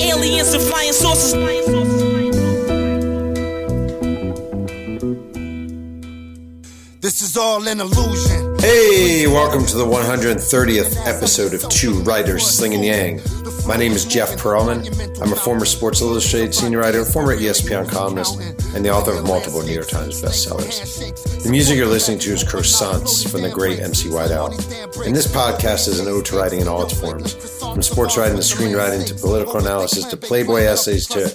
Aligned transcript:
Aliens 0.00 0.54
and 0.54 0.62
flying 0.62 0.92
saucers. 0.92 1.32
This 7.00 7.20
is 7.20 7.36
all 7.36 7.66
an 7.66 7.80
illusion. 7.80 8.56
Hey, 8.60 9.26
welcome 9.26 9.66
to 9.66 9.76
the 9.76 9.84
130th 9.84 10.96
episode 11.06 11.52
of 11.52 11.68
Two 11.68 12.00
Writers 12.02 12.46
Slinging 12.46 12.84
Yang. 12.84 13.20
My 13.66 13.76
name 13.76 13.92
is 13.92 14.04
Jeff 14.04 14.36
Pearlman. 14.38 14.86
I'm 15.20 15.32
a 15.32 15.36
former 15.36 15.64
Sports 15.64 16.00
Illustrated 16.00 16.54
senior 16.54 16.78
writer, 16.78 17.04
former 17.04 17.36
ESPN 17.36 17.88
columnist, 17.88 18.38
and 18.74 18.84
the 18.84 18.90
author 18.90 19.12
of 19.12 19.24
multiple 19.26 19.62
New 19.62 19.72
York 19.72 19.88
Times 19.88 20.22
bestsellers. 20.22 21.42
The 21.42 21.50
music 21.50 21.76
you're 21.76 21.86
listening 21.86 22.18
to 22.20 22.32
is 22.32 22.44
Croissants 22.44 23.28
from 23.28 23.42
the 23.42 23.50
great 23.50 23.80
MC 23.80 24.08
Whiteout. 24.08 25.06
And 25.06 25.14
this 25.14 25.26
podcast 25.26 25.88
is 25.88 26.00
an 26.00 26.08
ode 26.08 26.24
to 26.26 26.36
writing 26.36 26.60
in 26.60 26.68
all 26.68 26.82
its 26.84 26.98
forms, 26.98 27.34
from 27.72 27.82
sports 27.82 28.18
writing 28.18 28.36
to 28.36 28.42
screenwriting 28.42 29.06
to 29.06 29.14
political 29.14 29.56
analysis 29.56 30.04
to 30.06 30.16
Playboy 30.16 30.62
essays 30.62 31.06
to 31.06 31.28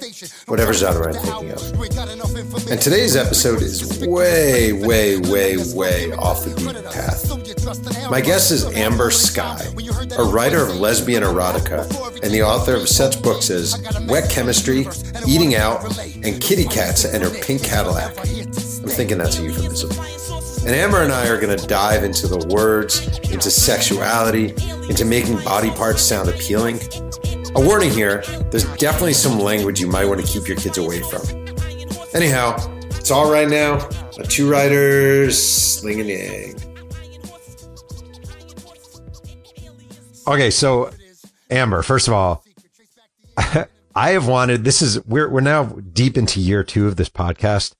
whatever 0.45 0.73
genre 0.73 1.07
I'm 1.07 1.13
thinking 1.13 1.51
of. 1.51 2.69
And 2.69 2.79
today's 2.79 3.15
episode 3.15 3.61
is 3.61 4.05
way, 4.05 4.73
way, 4.73 5.17
way, 5.17 5.57
way 5.73 6.11
off 6.13 6.43
the 6.45 6.53
beaten 6.55 6.83
path. 6.83 8.11
My 8.11 8.21
guest 8.21 8.51
is 8.51 8.65
Amber 8.65 9.09
Skye, 9.09 9.65
a 10.17 10.23
writer 10.23 10.61
of 10.61 10.75
lesbian 10.75 11.23
erotica 11.23 11.89
and 12.21 12.31
the 12.31 12.43
author 12.43 12.75
of 12.75 12.87
such 12.87 13.21
books 13.23 13.49
as 13.49 13.75
Wet 14.07 14.29
Chemistry, 14.29 14.87
Eating 15.27 15.55
Out, 15.55 15.83
and 16.23 16.39
Kitty 16.39 16.65
Katz 16.65 17.05
and 17.05 17.23
Her 17.23 17.31
Pink 17.41 17.63
Cadillac. 17.63 18.17
I'm 18.19 18.89
thinking 18.89 19.17
that's 19.17 19.39
a 19.39 19.43
euphemism. 19.43 19.89
And 20.67 20.75
Amber 20.75 21.01
and 21.01 21.13
I 21.13 21.29
are 21.29 21.39
going 21.39 21.57
to 21.57 21.65
dive 21.65 22.03
into 22.03 22.27
the 22.27 22.45
words, 22.53 23.19
into 23.29 23.49
sexuality, 23.49 24.49
into 24.89 25.05
making 25.05 25.41
body 25.45 25.71
parts 25.71 26.01
sound 26.01 26.27
appealing. 26.27 26.81
A 27.55 27.61
warning 27.61 27.89
here 27.89 28.21
there's 28.51 28.65
definitely 28.75 29.13
some 29.13 29.39
language 29.39 29.79
you 29.79 29.87
might 29.87 30.03
want 30.03 30.19
to 30.19 30.27
keep 30.27 30.45
your 30.45 30.57
kids 30.57 30.77
away 30.77 31.01
from. 31.03 31.21
Anyhow, 32.13 32.57
it's 32.89 33.11
all 33.11 33.31
right 33.31 33.47
now. 33.47 33.75
A 34.19 34.23
two 34.23 34.51
writers 34.51 35.41
slinging 35.41 36.09
yang. 36.09 36.55
Okay, 40.27 40.49
so 40.49 40.91
Amber, 41.49 41.81
first 41.81 42.09
of 42.09 42.13
all, 42.13 42.43
I 43.37 44.09
have 44.09 44.27
wanted 44.27 44.65
this 44.65 44.81
is 44.81 45.01
we're 45.05 45.29
we're 45.29 45.39
now 45.39 45.63
deep 45.63 46.17
into 46.17 46.41
year 46.41 46.65
two 46.65 46.87
of 46.87 46.97
this 46.97 47.07
podcast, 47.07 47.73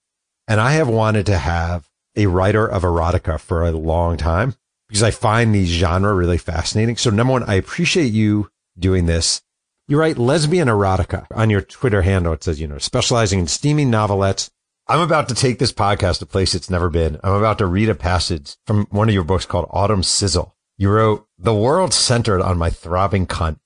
and 0.48 0.62
I 0.62 0.72
have 0.72 0.88
wanted 0.88 1.26
to 1.26 1.38
have 1.38 1.90
a 2.18 2.26
writer 2.26 2.68
of 2.68 2.82
erotica 2.82 3.40
for 3.40 3.64
a 3.64 3.72
long 3.72 4.18
time 4.18 4.56
because 4.90 5.04
I 5.04 5.12
find 5.12 5.54
these 5.54 5.70
genre 5.70 6.14
really 6.14 6.38
fascinating. 6.38 6.98
So 6.98 7.10
number 7.10 7.34
one, 7.34 7.44
I 7.44 7.54
appreciate 7.56 8.12
you 8.12 8.50
doing 8.78 9.06
this. 9.06 9.42
You 9.88 9.98
write 9.98 10.18
lesbian 10.18 10.68
erotica 10.68 11.28
on 11.34 11.50
your 11.50 11.62
Twitter 11.62 12.02
handle. 12.02 12.34
It 12.34 12.44
says, 12.44 12.60
you 12.60 12.68
know, 12.68 12.78
specializing 12.78 13.40
in 13.40 13.48
steamy 13.48 13.86
novelettes. 13.86 14.50
I'm 14.90 15.00
about 15.00 15.30
to 15.30 15.36
take 15.36 15.60
this 15.60 15.73
podcast 15.73 16.20
to 16.20 16.26
a 16.26 16.28
place 16.28 16.56
it's 16.56 16.70
never 16.70 16.90
been. 16.90 17.20
I'm 17.23 17.34
about 17.34 17.58
to 17.60 17.66
read 17.66 17.90
a 17.90 17.95
passage 17.95 18.56
from 18.66 18.86
one 18.90 19.10
of 19.10 19.14
your 19.14 19.23
books 19.23 19.45
called 19.45 19.68
Autumn 19.70 20.04
Sizzle. 20.04 20.56
You 20.78 20.90
wrote, 20.90 21.28
the 21.38 21.54
world 21.54 21.94
centered 21.94 22.42
on 22.42 22.58
my 22.58 22.70
throbbing 22.70 23.28
cunt. 23.28 23.60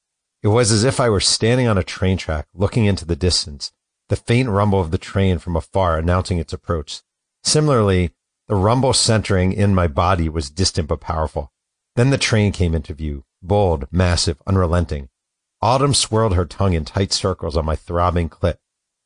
It 0.44 0.47
was 0.47 0.72
as 0.72 0.83
if 0.83 0.99
I 0.99 1.09
were 1.09 1.19
standing 1.19 1.67
on 1.67 1.77
a 1.77 1.83
train 1.83 2.17
track, 2.17 2.47
looking 2.55 2.85
into 2.85 3.05
the 3.05 3.16
distance, 3.16 3.72
the 4.09 4.16
faint 4.16 4.49
rumble 4.49 4.81
of 4.81 4.89
the 4.89 4.97
train 4.97 5.38
from 5.38 5.55
afar 5.55 5.97
announcing 5.97 6.39
its 6.39 6.53
approach. 6.53 7.02
Similarly, 7.44 8.11
the 8.52 8.57
rumble 8.57 8.91
centering 8.91 9.53
in 9.53 9.73
my 9.73 9.88
body 9.88 10.27
was 10.27 10.49
distant 10.49 10.89
but 10.89 10.99
powerful. 10.99 11.53
Then 11.95 12.09
the 12.09 12.17
train 12.17 12.52
came 12.52 12.75
into 12.75 12.94
view, 12.94 13.23
bold, 13.41 13.88
massive, 13.94 14.41
unrelenting. 14.45 15.07
Autumn 15.61 15.94
swirled 15.94 16.35
her 16.35 16.44
tongue 16.44 16.73
in 16.73 16.83
tight 16.83 17.13
circles 17.13 17.55
on 17.55 17.63
my 17.63 17.77
throbbing 17.77 18.27
clit. 18.27 18.57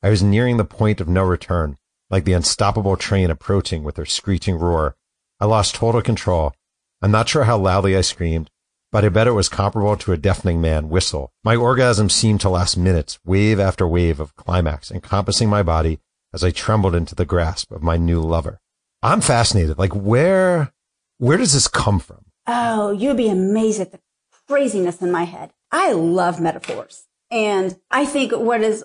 I 0.01 0.09
was 0.09 0.23
nearing 0.23 0.57
the 0.57 0.65
point 0.65 0.99
of 0.99 1.07
no 1.07 1.23
return, 1.23 1.77
like 2.09 2.23
the 2.23 2.33
unstoppable 2.33 2.97
train 2.97 3.29
approaching 3.29 3.83
with 3.83 3.97
her 3.97 4.05
screeching 4.07 4.55
roar. 4.55 4.95
I 5.39 5.45
lost 5.45 5.75
total 5.75 6.01
control. 6.01 6.55
I'm 7.03 7.11
not 7.11 7.29
sure 7.29 7.43
how 7.43 7.59
loudly 7.59 7.95
I 7.95 8.01
screamed, 8.01 8.49
but 8.91 9.05
I 9.05 9.09
bet 9.09 9.27
it 9.27 9.33
was 9.33 9.47
comparable 9.47 9.95
to 9.95 10.11
a 10.11 10.17
deafening 10.17 10.59
man 10.59 10.89
whistle. 10.89 11.31
My 11.43 11.55
orgasm 11.55 12.09
seemed 12.09 12.41
to 12.41 12.49
last 12.49 12.77
minutes, 12.77 13.19
wave 13.23 13.59
after 13.59 13.87
wave 13.87 14.19
of 14.19 14.35
climax 14.35 14.89
encompassing 14.89 15.49
my 15.49 15.61
body 15.61 15.99
as 16.33 16.43
I 16.43 16.49
trembled 16.49 16.95
into 16.95 17.13
the 17.13 17.25
grasp 17.25 17.71
of 17.71 17.83
my 17.83 17.95
new 17.95 18.21
lover. 18.21 18.59
I'm 19.05 19.21
fascinated. 19.21 19.77
Like 19.77 19.95
where, 19.95 20.73
where 21.19 21.37
does 21.37 21.53
this 21.53 21.67
come 21.67 21.99
from? 21.99 22.25
Oh, 22.47 22.91
you'd 22.91 23.17
be 23.17 23.29
amazed 23.29 23.79
at 23.79 23.91
the 23.91 23.99
craziness 24.47 24.99
in 25.01 25.11
my 25.11 25.25
head. 25.25 25.51
I 25.71 25.91
love 25.91 26.41
metaphors. 26.41 27.05
And 27.29 27.77
I 27.91 28.05
think 28.05 28.31
what 28.31 28.61
is, 28.61 28.83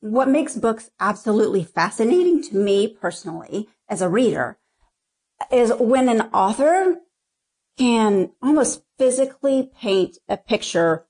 what 0.00 0.28
makes 0.28 0.54
books 0.56 0.90
absolutely 1.00 1.64
fascinating 1.64 2.42
to 2.44 2.56
me 2.56 2.86
personally 2.86 3.68
as 3.88 4.00
a 4.00 4.08
reader 4.08 4.58
is 5.50 5.72
when 5.80 6.08
an 6.08 6.22
author 6.32 6.98
can 7.76 8.30
almost 8.40 8.82
physically 8.98 9.70
paint 9.78 10.18
a 10.28 10.36
picture 10.36 11.06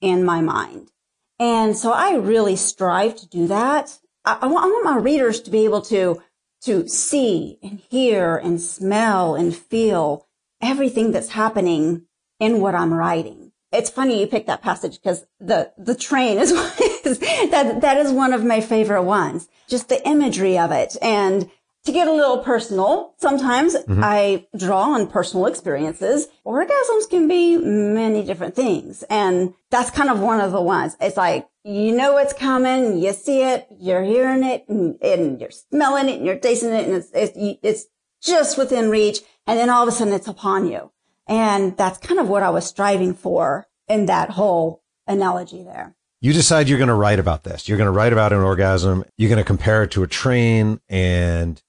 in 0.00 0.24
my 0.24 0.40
mind. 0.40 0.92
And 1.40 1.76
so 1.76 1.92
I 1.92 2.14
really 2.14 2.56
strive 2.56 3.16
to 3.16 3.28
do 3.28 3.48
that. 3.48 3.98
I, 4.24 4.38
I, 4.42 4.46
want, 4.46 4.64
I 4.64 4.68
want 4.68 4.84
my 4.84 4.96
readers 4.96 5.40
to 5.42 5.50
be 5.50 5.64
able 5.64 5.82
to, 5.82 6.22
to 6.62 6.86
see 6.88 7.58
and 7.62 7.80
hear 7.88 8.36
and 8.36 8.60
smell 8.60 9.34
and 9.34 9.54
feel 9.54 10.26
everything 10.60 11.12
that's 11.12 11.30
happening 11.30 12.06
in 12.38 12.60
what 12.60 12.74
I'm 12.74 12.92
writing. 12.92 13.52
It's 13.72 13.90
funny 13.90 14.20
you 14.20 14.26
picked 14.26 14.48
that 14.48 14.62
passage 14.62 15.00
because 15.00 15.26
the, 15.38 15.72
the 15.78 15.94
train 15.94 16.38
is, 16.38 16.52
that, 17.04 17.78
that 17.80 17.96
is 17.98 18.12
one 18.12 18.32
of 18.32 18.44
my 18.44 18.60
favorite 18.60 19.04
ones. 19.04 19.48
Just 19.68 19.88
the 19.88 20.06
imagery 20.06 20.58
of 20.58 20.72
it 20.72 20.96
and 21.00 21.48
to 21.84 21.92
get 21.92 22.08
a 22.08 22.12
little 22.12 22.38
personal, 22.38 23.14
sometimes 23.18 23.74
mm-hmm. 23.74 24.02
I 24.04 24.46
draw 24.56 24.92
on 24.92 25.06
personal 25.06 25.46
experiences. 25.46 26.28
Orgasms 26.46 27.08
can 27.08 27.26
be 27.26 27.56
many 27.56 28.24
different 28.24 28.54
things. 28.54 29.02
And 29.04 29.54
that's 29.70 29.90
kind 29.90 30.10
of 30.10 30.20
one 30.20 30.40
of 30.40 30.52
the 30.52 30.60
ones. 30.60 30.96
It's 31.00 31.16
like, 31.16 31.48
you 31.64 31.94
know 31.94 32.14
what's 32.14 32.32
coming, 32.32 32.98
you 32.98 33.12
see 33.12 33.42
it, 33.42 33.66
you're 33.78 34.02
hearing 34.02 34.44
it, 34.44 34.64
and, 34.68 34.96
and 35.02 35.40
you're 35.40 35.50
smelling 35.50 36.08
it, 36.08 36.16
and 36.16 36.26
you're 36.26 36.38
tasting 36.38 36.70
it, 36.70 36.86
and 36.86 36.96
it's, 36.96 37.10
it's, 37.12 37.32
it's 37.62 37.86
just 38.22 38.56
within 38.56 38.88
reach. 38.90 39.20
And 39.46 39.58
then 39.58 39.68
all 39.68 39.82
of 39.82 39.88
a 39.88 39.92
sudden 39.92 40.14
it's 40.14 40.28
upon 40.28 40.66
you. 40.66 40.90
And 41.26 41.76
that's 41.76 41.98
kind 41.98 42.18
of 42.18 42.28
what 42.28 42.42
I 42.42 42.50
was 42.50 42.66
striving 42.66 43.14
for 43.14 43.66
in 43.88 44.06
that 44.06 44.30
whole 44.30 44.82
analogy 45.06 45.62
there 45.62 45.96
you 46.20 46.32
decide 46.32 46.68
you're 46.68 46.78
going 46.78 46.88
to 46.88 46.94
write 46.94 47.18
about 47.18 47.44
this. 47.44 47.68
You're 47.68 47.78
going 47.78 47.86
to 47.86 47.92
write 47.92 48.12
about 48.12 48.32
an 48.32 48.40
orgasm. 48.40 49.04
You're 49.16 49.30
going 49.30 49.38
to 49.38 49.44
compare 49.44 49.82
it 49.82 49.90
to 49.92 50.02
a 50.02 50.06
train 50.06 50.80
and 50.88 51.60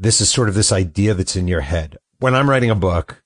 this 0.00 0.22
is 0.22 0.30
sort 0.30 0.48
of 0.48 0.54
this 0.54 0.72
idea 0.72 1.12
that's 1.12 1.36
in 1.36 1.46
your 1.46 1.60
head. 1.60 1.98
When 2.18 2.34
I'm 2.34 2.48
writing 2.48 2.70
a 2.70 2.74
book, 2.74 3.22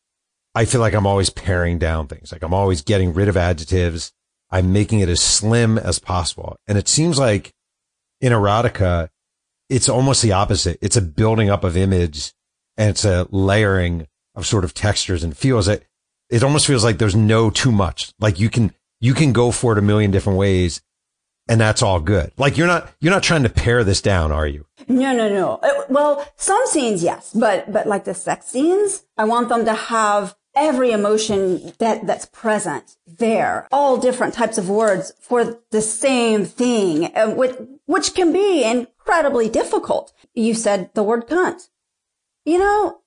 I 0.56 0.64
feel 0.64 0.80
like 0.80 0.92
I'm 0.92 1.06
always 1.06 1.30
paring 1.30 1.78
down 1.78 2.08
things. 2.08 2.32
Like 2.32 2.42
I'm 2.42 2.52
always 2.52 2.82
getting 2.82 3.14
rid 3.14 3.28
of 3.28 3.36
adjectives. 3.36 4.12
I'm 4.50 4.72
making 4.72 4.98
it 4.98 5.08
as 5.08 5.20
slim 5.20 5.78
as 5.78 6.00
possible. 6.00 6.56
And 6.66 6.76
it 6.76 6.88
seems 6.88 7.16
like 7.18 7.52
in 8.20 8.32
erotica, 8.32 9.08
it's 9.70 9.88
almost 9.88 10.20
the 10.20 10.32
opposite. 10.32 10.78
It's 10.82 10.96
a 10.96 11.02
building 11.02 11.48
up 11.48 11.62
of 11.62 11.76
image 11.76 12.32
and 12.76 12.90
it's 12.90 13.04
a 13.04 13.28
layering 13.30 14.08
of 14.34 14.44
sort 14.44 14.64
of 14.64 14.74
textures 14.74 15.22
and 15.22 15.36
feels 15.36 15.68
it. 15.68 15.86
It 16.28 16.42
almost 16.42 16.66
feels 16.66 16.82
like 16.82 16.98
there's 16.98 17.16
no 17.16 17.50
too 17.50 17.70
much. 17.70 18.12
Like 18.18 18.40
you 18.40 18.50
can, 18.50 18.74
you 19.00 19.14
can 19.14 19.32
go 19.32 19.52
for 19.52 19.72
it 19.72 19.78
a 19.78 19.82
million 19.82 20.10
different 20.10 20.38
ways 20.40 20.82
and 21.48 21.60
that's 21.60 21.82
all 21.82 22.00
good. 22.00 22.32
Like 22.36 22.56
you're 22.56 22.66
not 22.66 22.90
you're 23.00 23.12
not 23.12 23.22
trying 23.22 23.42
to 23.42 23.48
pare 23.48 23.84
this 23.84 24.00
down, 24.00 24.32
are 24.32 24.46
you? 24.46 24.66
No, 24.88 25.14
no, 25.14 25.28
no. 25.28 25.58
Uh, 25.62 25.84
well, 25.88 26.26
some 26.36 26.62
scenes, 26.66 27.02
yes, 27.02 27.32
but 27.32 27.70
but 27.72 27.86
like 27.86 28.04
the 28.04 28.14
sex 28.14 28.46
scenes, 28.46 29.04
I 29.16 29.24
want 29.24 29.48
them 29.48 29.64
to 29.64 29.74
have 29.74 30.36
every 30.54 30.92
emotion 30.92 31.72
that 31.78 32.06
that's 32.06 32.26
present 32.26 32.96
there, 33.06 33.68
all 33.72 33.96
different 33.96 34.34
types 34.34 34.58
of 34.58 34.68
words 34.70 35.12
for 35.20 35.58
the 35.70 35.82
same 35.82 36.44
thing, 36.44 37.14
uh, 37.14 37.30
which 37.30 37.56
which 37.86 38.14
can 38.14 38.32
be 38.32 38.64
incredibly 38.64 39.48
difficult. 39.48 40.12
You 40.34 40.54
said 40.54 40.90
the 40.94 41.02
word 41.02 41.26
cunt. 41.28 41.68
You 42.44 42.58
know, 42.58 42.98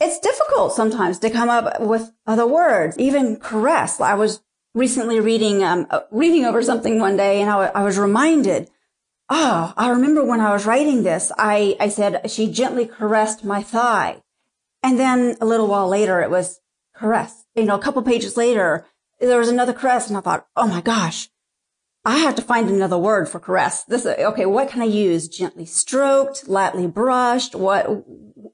it's 0.00 0.18
difficult 0.18 0.72
sometimes 0.72 1.18
to 1.20 1.30
come 1.30 1.48
up 1.48 1.80
with 1.80 2.12
other 2.26 2.46
words, 2.46 2.98
even 2.98 3.36
caress. 3.36 4.00
I 4.00 4.14
was 4.14 4.40
recently 4.76 5.18
reading, 5.18 5.64
um, 5.64 5.86
uh, 5.88 6.00
reading 6.10 6.44
over 6.44 6.62
something 6.62 7.00
one 7.00 7.16
day 7.16 7.40
and 7.40 7.48
I, 7.48 7.54
w- 7.54 7.72
I 7.74 7.82
was 7.82 7.98
reminded, 7.98 8.70
oh, 9.30 9.72
I 9.74 9.88
remember 9.88 10.22
when 10.22 10.40
I 10.40 10.52
was 10.52 10.66
writing 10.66 11.02
this, 11.02 11.32
I, 11.38 11.76
I 11.80 11.88
said, 11.88 12.30
she 12.30 12.52
gently 12.52 12.86
caressed 12.86 13.42
my 13.42 13.62
thigh. 13.62 14.22
And 14.82 14.98
then 15.00 15.36
a 15.40 15.46
little 15.46 15.66
while 15.66 15.88
later, 15.88 16.20
it 16.20 16.30
was 16.30 16.60
caress. 16.94 17.46
You 17.54 17.64
know, 17.64 17.74
a 17.74 17.82
couple 17.82 18.02
pages 18.02 18.36
later, 18.36 18.86
there 19.18 19.38
was 19.38 19.48
another 19.48 19.72
caress 19.72 20.08
and 20.08 20.16
I 20.16 20.20
thought, 20.20 20.46
oh 20.56 20.66
my 20.66 20.82
gosh, 20.82 21.30
I 22.04 22.18
have 22.18 22.34
to 22.34 22.42
find 22.42 22.68
another 22.68 22.98
word 22.98 23.30
for 23.30 23.40
caress. 23.40 23.82
This, 23.84 24.04
okay, 24.04 24.44
what 24.44 24.68
can 24.68 24.82
I 24.82 24.84
use? 24.84 25.26
Gently 25.26 25.64
stroked, 25.64 26.48
lightly 26.48 26.86
brushed. 26.86 27.54
What, 27.54 28.04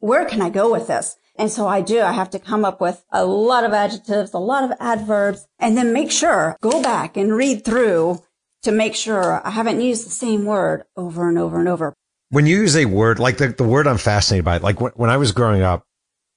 where 0.02 0.24
can 0.24 0.42
I 0.42 0.50
go 0.50 0.70
with 0.70 0.88
this? 0.88 1.16
And 1.36 1.48
so 1.48 1.68
I 1.68 1.80
do. 1.80 2.00
I 2.00 2.10
have 2.10 2.30
to 2.30 2.40
come 2.40 2.64
up 2.64 2.80
with 2.80 3.04
a 3.12 3.24
lot 3.24 3.62
of 3.62 3.72
adjectives, 3.72 4.34
a 4.34 4.38
lot 4.38 4.64
of 4.64 4.76
adverbs, 4.80 5.46
and 5.60 5.78
then 5.78 5.92
make 5.92 6.10
sure, 6.10 6.56
go 6.60 6.82
back 6.82 7.16
and 7.16 7.32
read 7.32 7.64
through 7.64 8.20
to 8.64 8.72
make 8.72 8.96
sure 8.96 9.40
I 9.46 9.50
haven't 9.50 9.80
used 9.80 10.04
the 10.04 10.10
same 10.10 10.44
word 10.44 10.82
over 10.96 11.28
and 11.28 11.38
over 11.38 11.60
and 11.60 11.68
over. 11.68 11.94
When 12.30 12.46
you 12.46 12.58
use 12.58 12.74
a 12.74 12.86
word 12.86 13.20
like 13.20 13.38
the, 13.38 13.48
the 13.48 13.62
word 13.62 13.86
I'm 13.86 13.96
fascinated 13.96 14.44
by, 14.44 14.56
like 14.56 14.80
when, 14.80 14.90
when 14.96 15.08
I 15.08 15.18
was 15.18 15.30
growing 15.30 15.62
up, 15.62 15.86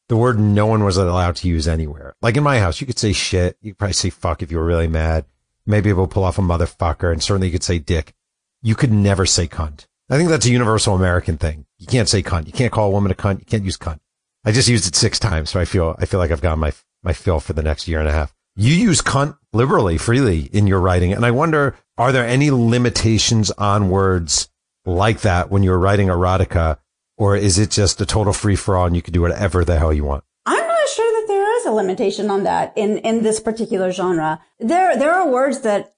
the 0.09 0.17
word 0.17 0.39
no 0.39 0.67
one 0.67 0.83
was 0.83 0.97
allowed 0.97 1.37
to 1.37 1.47
use 1.47 1.67
anywhere. 1.67 2.13
Like 2.21 2.37
in 2.37 2.43
my 2.43 2.59
house, 2.59 2.79
you 2.79 2.85
could 2.85 2.99
say 2.99 3.13
shit. 3.13 3.57
You 3.61 3.71
could 3.71 3.79
probably 3.79 3.93
say 3.93 4.11
fuck 4.11 4.43
if 4.43 4.51
you 4.51 4.59
were 4.59 4.65
really 4.65 4.87
mad. 4.87 5.25
Maybe 5.65 5.91
will 5.91 6.07
pull 6.07 6.23
off 6.23 6.37
a 6.37 6.41
motherfucker. 6.41 7.11
And 7.11 7.23
certainly 7.23 7.47
you 7.47 7.53
could 7.53 7.63
say 7.63 7.79
dick. 7.79 8.13
You 8.61 8.75
could 8.75 8.93
never 8.93 9.25
say 9.25 9.47
cunt. 9.47 9.87
I 10.09 10.17
think 10.17 10.29
that's 10.29 10.45
a 10.45 10.51
universal 10.51 10.95
American 10.95 11.37
thing. 11.37 11.65
You 11.79 11.87
can't 11.87 12.07
say 12.07 12.21
cunt. 12.21 12.45
You 12.45 12.53
can't 12.53 12.71
call 12.71 12.89
a 12.89 12.91
woman 12.91 13.11
a 13.11 13.15
cunt. 13.15 13.39
You 13.39 13.45
can't 13.45 13.63
use 13.63 13.77
cunt. 13.77 13.99
I 14.43 14.51
just 14.51 14.69
used 14.69 14.87
it 14.87 14.95
six 14.95 15.17
times. 15.17 15.49
So 15.49 15.59
I 15.59 15.65
feel, 15.65 15.95
I 15.97 16.05
feel 16.05 16.19
like 16.19 16.29
I've 16.31 16.41
got 16.41 16.59
my, 16.59 16.73
my 17.01 17.13
fill 17.13 17.39
for 17.39 17.53
the 17.53 17.63
next 17.63 17.87
year 17.87 17.99
and 17.99 18.07
a 18.07 18.11
half. 18.11 18.33
You 18.55 18.73
use 18.73 19.01
cunt 19.01 19.37
liberally, 19.51 19.97
freely 19.97 20.41
in 20.53 20.67
your 20.67 20.79
writing. 20.79 21.11
And 21.11 21.25
I 21.25 21.31
wonder, 21.31 21.75
are 21.97 22.11
there 22.11 22.25
any 22.25 22.51
limitations 22.51 23.49
on 23.51 23.89
words 23.89 24.49
like 24.85 25.21
that 25.21 25.49
when 25.49 25.63
you're 25.63 25.79
writing 25.79 26.07
erotica? 26.07 26.77
Or 27.17 27.35
is 27.35 27.57
it 27.57 27.71
just 27.71 27.99
a 27.99 28.05
total 28.05 28.33
free 28.33 28.55
for 28.55 28.77
all 28.77 28.85
and 28.85 28.95
you 28.95 29.01
can 29.01 29.13
do 29.13 29.21
whatever 29.21 29.65
the 29.65 29.79
hell 29.79 29.91
you 29.91 30.03
want? 30.03 30.23
I'm 30.45 30.67
not 30.67 30.89
sure 30.89 31.21
that 31.21 31.27
there 31.27 31.59
is 31.59 31.65
a 31.65 31.71
limitation 31.71 32.29
on 32.29 32.43
that 32.43 32.73
in, 32.75 32.99
in 32.99 33.23
this 33.23 33.39
particular 33.39 33.91
genre. 33.91 34.39
There, 34.59 34.95
there 34.95 35.13
are 35.13 35.27
words 35.27 35.61
that 35.61 35.95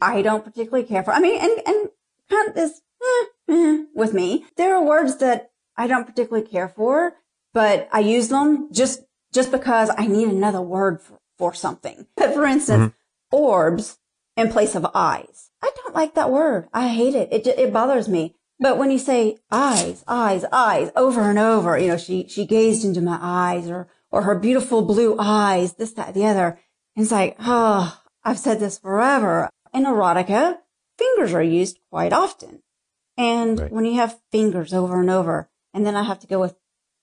I 0.00 0.20
don't 0.20 0.44
particularly 0.44 0.86
care 0.86 1.02
for. 1.02 1.12
I 1.12 1.20
mean, 1.20 1.40
and, 1.40 1.62
and 1.66 1.88
cunt 2.30 2.56
is 2.58 2.82
eh, 3.02 3.24
eh, 3.48 3.84
with 3.94 4.12
me. 4.12 4.46
There 4.56 4.74
are 4.74 4.82
words 4.82 5.18
that 5.18 5.50
I 5.76 5.86
don't 5.86 6.06
particularly 6.06 6.46
care 6.46 6.68
for, 6.68 7.14
but 7.52 7.88
I 7.92 8.00
use 8.00 8.28
them 8.28 8.72
just, 8.72 9.02
just 9.32 9.50
because 9.50 9.90
I 9.96 10.06
need 10.06 10.28
another 10.28 10.60
word 10.60 11.00
for, 11.00 11.18
for 11.38 11.54
something. 11.54 12.06
For 12.16 12.46
instance, 12.46 12.92
mm-hmm. 12.92 13.36
orbs 13.36 13.98
in 14.36 14.50
place 14.50 14.74
of 14.74 14.86
eyes. 14.94 15.50
I 15.62 15.70
don't 15.76 15.94
like 15.94 16.14
that 16.14 16.30
word. 16.30 16.68
I 16.72 16.88
hate 16.88 17.14
it. 17.14 17.32
It, 17.32 17.46
it 17.46 17.72
bothers 17.72 18.08
me. 18.08 18.36
But 18.58 18.78
when 18.78 18.90
you 18.90 18.98
say 18.98 19.36
eyes, 19.50 20.02
eyes, 20.08 20.44
eyes 20.50 20.90
over 20.96 21.28
and 21.28 21.38
over, 21.38 21.78
you 21.78 21.88
know, 21.88 21.98
she, 21.98 22.26
she 22.28 22.46
gazed 22.46 22.84
into 22.84 23.02
my 23.02 23.18
eyes 23.20 23.68
or, 23.68 23.88
or 24.10 24.22
her 24.22 24.38
beautiful 24.38 24.82
blue 24.82 25.16
eyes, 25.18 25.74
this, 25.74 25.92
that, 25.92 26.14
the 26.14 26.26
other. 26.26 26.58
And 26.94 27.02
it's 27.02 27.12
like, 27.12 27.36
oh, 27.38 28.00
I've 28.24 28.38
said 28.38 28.58
this 28.58 28.78
forever. 28.78 29.50
In 29.74 29.84
erotica, 29.84 30.58
fingers 30.96 31.34
are 31.34 31.42
used 31.42 31.78
quite 31.90 32.14
often. 32.14 32.62
And 33.16 33.58
right. 33.58 33.72
when 33.72 33.84
you 33.84 33.94
have 33.94 34.20
fingers 34.30 34.74
over 34.74 35.00
and 35.00 35.10
over, 35.10 35.48
and 35.72 35.86
then 35.86 35.96
I 35.96 36.02
have 36.02 36.20
to 36.20 36.26
go 36.26 36.40
with 36.40 36.56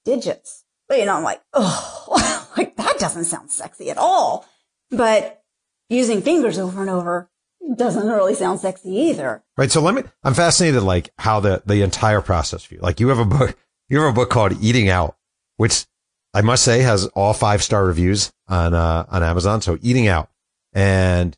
digits, 0.05 0.63
you 0.89 1.05
know, 1.05 1.15
I'm 1.15 1.23
like, 1.23 1.41
oh, 1.53 2.49
like 2.57 2.75
that 2.77 2.99
doesn't 2.99 3.25
sound 3.25 3.51
sexy 3.51 3.89
at 3.89 3.97
all. 3.97 4.45
But 4.91 5.43
using 5.89 6.21
fingers 6.21 6.57
over 6.59 6.81
and 6.81 6.89
over 6.89 7.29
doesn't 7.75 8.07
really 8.07 8.35
sound 8.35 8.59
sexy 8.59 8.89
either. 8.89 9.43
Right. 9.57 9.71
So 9.71 9.81
let 9.81 9.95
me, 9.95 10.03
I'm 10.23 10.33
fascinated 10.33 10.83
like 10.83 11.11
how 11.17 11.39
the, 11.39 11.63
the 11.65 11.81
entire 11.81 12.21
process 12.21 12.63
for 12.63 12.75
you, 12.75 12.81
like 12.81 12.99
you 12.99 13.09
have 13.09 13.19
a 13.19 13.25
book, 13.25 13.57
you 13.89 13.99
have 14.01 14.11
a 14.11 14.15
book 14.15 14.29
called 14.29 14.53
Eating 14.61 14.89
Out, 14.89 15.17
which 15.57 15.85
I 16.33 16.41
must 16.41 16.63
say 16.63 16.81
has 16.81 17.07
all 17.07 17.33
five 17.33 17.63
star 17.63 17.85
reviews 17.85 18.33
on, 18.47 18.73
uh, 18.73 19.05
on 19.09 19.23
Amazon. 19.23 19.61
So 19.61 19.77
Eating 19.81 20.07
Out 20.07 20.29
and 20.73 21.37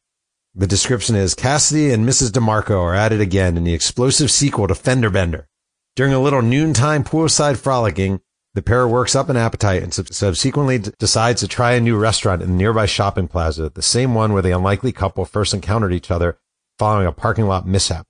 the 0.57 0.67
description 0.67 1.17
is 1.17 1.35
Cassidy 1.35 1.91
and 1.91 2.07
Mrs. 2.07 2.29
DeMarco 2.29 2.79
are 2.79 2.95
at 2.95 3.11
it 3.11 3.19
again 3.19 3.57
in 3.57 3.65
the 3.65 3.73
explosive 3.73 4.31
sequel 4.31 4.67
to 4.69 4.75
Fender 4.75 5.09
Bender. 5.09 5.49
During 5.97 6.13
a 6.13 6.19
little 6.19 6.41
noontime 6.41 7.03
poolside 7.03 7.57
frolicking, 7.57 8.21
the 8.53 8.61
pair 8.61 8.87
works 8.87 9.15
up 9.15 9.27
an 9.27 9.35
appetite 9.35 9.83
and 9.83 9.93
subsequently 9.93 10.77
decides 10.97 11.41
to 11.41 11.49
try 11.49 11.73
a 11.73 11.81
new 11.81 11.97
restaurant 11.97 12.41
in 12.41 12.51
the 12.51 12.55
nearby 12.55 12.85
shopping 12.85 13.27
plaza, 13.27 13.69
the 13.69 13.81
same 13.81 14.15
one 14.15 14.31
where 14.31 14.41
the 14.41 14.51
unlikely 14.51 14.93
couple 14.93 15.25
first 15.25 15.53
encountered 15.53 15.91
each 15.91 16.09
other 16.09 16.37
following 16.79 17.05
a 17.05 17.11
parking 17.11 17.47
lot 17.47 17.67
mishap. 17.67 18.07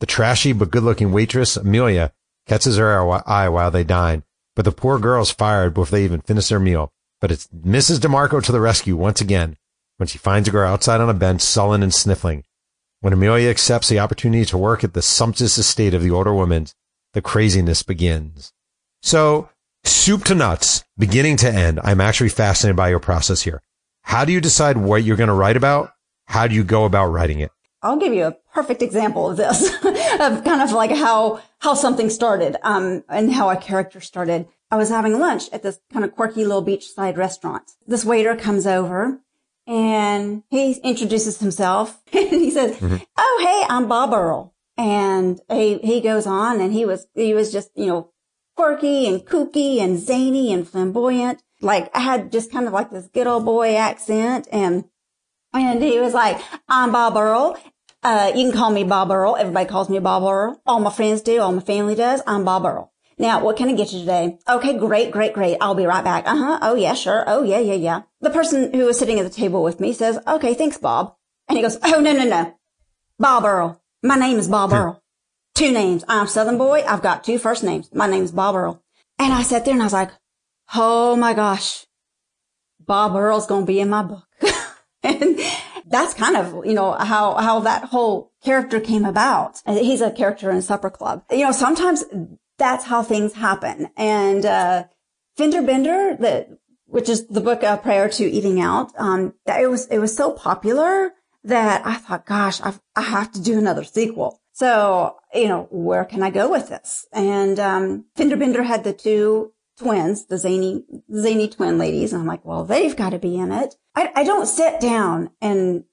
The 0.00 0.06
trashy 0.06 0.54
but 0.54 0.70
good-looking 0.70 1.12
waitress, 1.12 1.58
Amelia, 1.58 2.12
catches 2.46 2.78
her 2.78 2.98
eye 3.28 3.50
while 3.50 3.70
they 3.70 3.84
dine, 3.84 4.22
but 4.54 4.64
the 4.64 4.72
poor 4.72 4.98
girl's 4.98 5.30
fired 5.30 5.74
before 5.74 5.98
they 5.98 6.04
even 6.04 6.22
finish 6.22 6.48
their 6.48 6.60
meal. 6.60 6.90
But 7.20 7.32
it's 7.32 7.48
Mrs. 7.48 7.98
DeMarco 7.98 8.42
to 8.44 8.52
the 8.52 8.60
rescue 8.60 8.96
once 8.96 9.20
again 9.20 9.58
when 9.96 10.06
she 10.06 10.18
finds 10.18 10.48
a 10.48 10.52
girl 10.52 10.68
outside 10.68 11.00
on 11.00 11.08
a 11.08 11.14
bench 11.14 11.40
sullen 11.40 11.82
and 11.82 11.94
sniffling. 11.94 12.44
When 13.00 13.12
Amelia 13.12 13.50
accepts 13.50 13.88
the 13.88 13.98
opportunity 13.98 14.44
to 14.46 14.58
work 14.58 14.82
at 14.82 14.94
the 14.94 15.02
sumptuous 15.02 15.58
estate 15.58 15.94
of 15.94 16.02
the 16.02 16.10
older 16.10 16.34
woman, 16.34 16.66
the 17.12 17.22
craziness 17.22 17.82
begins. 17.82 18.52
So, 19.02 19.48
soup 19.84 20.24
to 20.24 20.34
nuts, 20.34 20.84
beginning 20.98 21.36
to 21.38 21.48
end, 21.48 21.80
I'm 21.82 22.00
actually 22.00 22.30
fascinated 22.30 22.76
by 22.76 22.88
your 22.88 22.98
process 22.98 23.42
here. 23.42 23.62
How 24.02 24.24
do 24.24 24.32
you 24.32 24.40
decide 24.40 24.76
what 24.76 25.04
you're 25.04 25.16
going 25.16 25.28
to 25.28 25.34
write 25.34 25.56
about? 25.56 25.92
How 26.26 26.46
do 26.46 26.54
you 26.54 26.64
go 26.64 26.84
about 26.84 27.06
writing 27.08 27.40
it? 27.40 27.50
I'll 27.82 27.98
give 27.98 28.12
you 28.12 28.24
a 28.24 28.36
perfect 28.52 28.82
example 28.82 29.30
of 29.30 29.36
this, 29.36 29.72
of 29.84 30.44
kind 30.44 30.62
of 30.62 30.72
like 30.72 30.90
how, 30.90 31.40
how 31.58 31.74
something 31.74 32.10
started, 32.10 32.56
um, 32.62 33.04
and 33.08 33.32
how 33.32 33.50
a 33.50 33.56
character 33.56 34.00
started. 34.00 34.48
I 34.70 34.76
was 34.76 34.88
having 34.88 35.20
lunch 35.20 35.44
at 35.52 35.62
this 35.62 35.78
kind 35.92 36.04
of 36.04 36.14
quirky 36.14 36.44
little 36.44 36.64
beachside 36.64 37.16
restaurant. 37.16 37.70
This 37.86 38.04
waiter 38.04 38.34
comes 38.34 38.66
over 38.66 39.20
and 39.66 40.42
he 40.50 40.72
introduces 40.82 41.38
himself 41.38 42.00
and 42.12 42.28
he 42.28 42.50
says, 42.50 42.76
mm-hmm. 42.76 42.96
Oh, 43.16 43.38
hey, 43.42 43.74
I'm 43.74 43.88
Bob 43.88 44.12
Earl. 44.12 44.54
And 44.76 45.40
he, 45.50 45.78
he 45.78 46.00
goes 46.00 46.26
on 46.26 46.60
and 46.60 46.72
he 46.72 46.84
was, 46.84 47.06
he 47.14 47.34
was 47.34 47.52
just, 47.52 47.70
you 47.74 47.86
know, 47.86 48.12
quirky 48.56 49.06
and 49.06 49.20
kooky 49.20 49.78
and 49.80 49.98
zany 49.98 50.52
and 50.52 50.68
flamboyant. 50.68 51.42
Like 51.60 51.90
I 51.94 52.00
had 52.00 52.30
just 52.30 52.52
kind 52.52 52.66
of 52.66 52.72
like 52.72 52.90
this 52.90 53.08
good 53.08 53.26
old 53.26 53.44
boy 53.44 53.76
accent 53.76 54.48
and, 54.52 54.84
and 55.54 55.82
he 55.82 55.98
was 55.98 56.12
like, 56.12 56.40
I'm 56.68 56.92
Bob 56.92 57.16
Earl. 57.16 57.58
Uh, 58.02 58.30
you 58.34 58.44
can 58.44 58.56
call 58.56 58.70
me 58.70 58.84
Bob 58.84 59.10
Earl. 59.10 59.36
Everybody 59.36 59.66
calls 59.66 59.88
me 59.88 59.98
Bob 59.98 60.22
Earl. 60.22 60.60
All 60.66 60.80
my 60.80 60.92
friends 60.92 61.22
do. 61.22 61.40
All 61.40 61.52
my 61.52 61.62
family 61.62 61.94
does. 61.94 62.22
I'm 62.26 62.44
Bob 62.44 62.64
Earl. 62.64 62.92
Now, 63.18 63.42
what 63.42 63.56
can 63.56 63.68
I 63.68 63.72
get 63.72 63.92
you 63.92 64.00
today? 64.00 64.38
Okay, 64.46 64.76
great, 64.76 65.10
great, 65.10 65.32
great. 65.32 65.56
I'll 65.60 65.74
be 65.74 65.86
right 65.86 66.04
back. 66.04 66.26
Uh 66.26 66.36
huh. 66.36 66.58
Oh 66.60 66.74
yeah, 66.74 66.94
sure. 66.94 67.24
Oh 67.26 67.42
yeah, 67.42 67.60
yeah, 67.60 67.74
yeah. 67.74 68.02
The 68.20 68.30
person 68.30 68.72
who 68.74 68.84
was 68.84 68.98
sitting 68.98 69.18
at 69.18 69.22
the 69.22 69.30
table 69.30 69.62
with 69.62 69.80
me 69.80 69.92
says, 69.92 70.18
okay, 70.26 70.52
thanks, 70.52 70.76
Bob. 70.76 71.14
And 71.48 71.56
he 71.56 71.62
goes, 71.62 71.78
oh, 71.82 72.00
no, 72.00 72.12
no, 72.12 72.24
no. 72.24 72.54
Bob 73.18 73.44
Earl. 73.44 73.80
My 74.02 74.16
name 74.16 74.38
is 74.38 74.48
Bob 74.48 74.72
Earl. 74.72 75.02
Two 75.54 75.72
names. 75.72 76.04
I'm 76.08 76.26
Southern 76.26 76.58
boy. 76.58 76.82
I've 76.86 77.02
got 77.02 77.24
two 77.24 77.38
first 77.38 77.64
names. 77.64 77.88
My 77.94 78.06
name's 78.06 78.32
Bob 78.32 78.54
Earl. 78.54 78.82
And 79.18 79.32
I 79.32 79.42
sat 79.42 79.64
there 79.64 79.72
and 79.72 79.82
I 79.82 79.86
was 79.86 79.92
like, 79.92 80.10
oh 80.74 81.16
my 81.16 81.32
gosh, 81.32 81.86
Bob 82.80 83.16
Earl's 83.16 83.46
going 83.46 83.62
to 83.62 83.66
be 83.66 83.80
in 83.80 83.88
my 83.88 84.02
book. 84.02 84.26
and 85.02 85.40
that's 85.86 86.12
kind 86.12 86.36
of, 86.36 86.66
you 86.66 86.74
know, 86.74 86.92
how, 86.92 87.36
how 87.36 87.60
that 87.60 87.84
whole 87.84 88.32
character 88.44 88.80
came 88.80 89.06
about. 89.06 89.62
He's 89.66 90.02
a 90.02 90.10
character 90.10 90.50
in 90.50 90.60
Supper 90.60 90.90
Club. 90.90 91.24
You 91.30 91.44
know, 91.44 91.52
sometimes 91.52 92.04
that's 92.58 92.84
how 92.84 93.02
things 93.02 93.34
happen. 93.34 93.88
And, 93.96 94.44
uh, 94.44 94.84
Fender 95.36 95.62
Bender, 95.62 96.16
the, 96.18 96.58
which 96.86 97.08
is 97.08 97.26
the 97.26 97.40
book 97.40 97.62
uh, 97.62 97.76
prior 97.76 98.08
to 98.08 98.24
Eating 98.24 98.60
Out, 98.60 98.92
um, 98.96 99.34
that 99.44 99.60
it 99.60 99.68
was, 99.68 99.86
it 99.88 99.98
was 99.98 100.16
so 100.16 100.32
popular 100.32 101.12
that 101.44 101.86
I 101.86 101.96
thought, 101.96 102.26
gosh, 102.26 102.60
I've, 102.60 102.80
I 102.94 103.02
have 103.02 103.32
to 103.32 103.42
do 103.42 103.58
another 103.58 103.84
sequel. 103.84 104.40
So, 104.52 105.16
you 105.34 105.48
know, 105.48 105.68
where 105.70 106.04
can 106.04 106.22
I 106.22 106.30
go 106.30 106.50
with 106.50 106.68
this? 106.70 107.06
And, 107.12 107.60
um, 107.60 108.06
Fender 108.16 108.36
Bender 108.36 108.62
had 108.62 108.84
the 108.84 108.94
two 108.94 109.52
twins, 109.78 110.26
the 110.26 110.38
zany, 110.38 110.84
zany 111.14 111.48
twin 111.48 111.76
ladies. 111.76 112.12
And 112.12 112.22
I'm 112.22 112.26
like, 112.26 112.44
well, 112.44 112.64
they've 112.64 112.96
got 112.96 113.10
to 113.10 113.18
be 113.18 113.36
in 113.36 113.52
it. 113.52 113.74
I, 113.94 114.10
I 114.14 114.24
don't 114.24 114.46
sit 114.46 114.80
down 114.80 115.30
and 115.40 115.84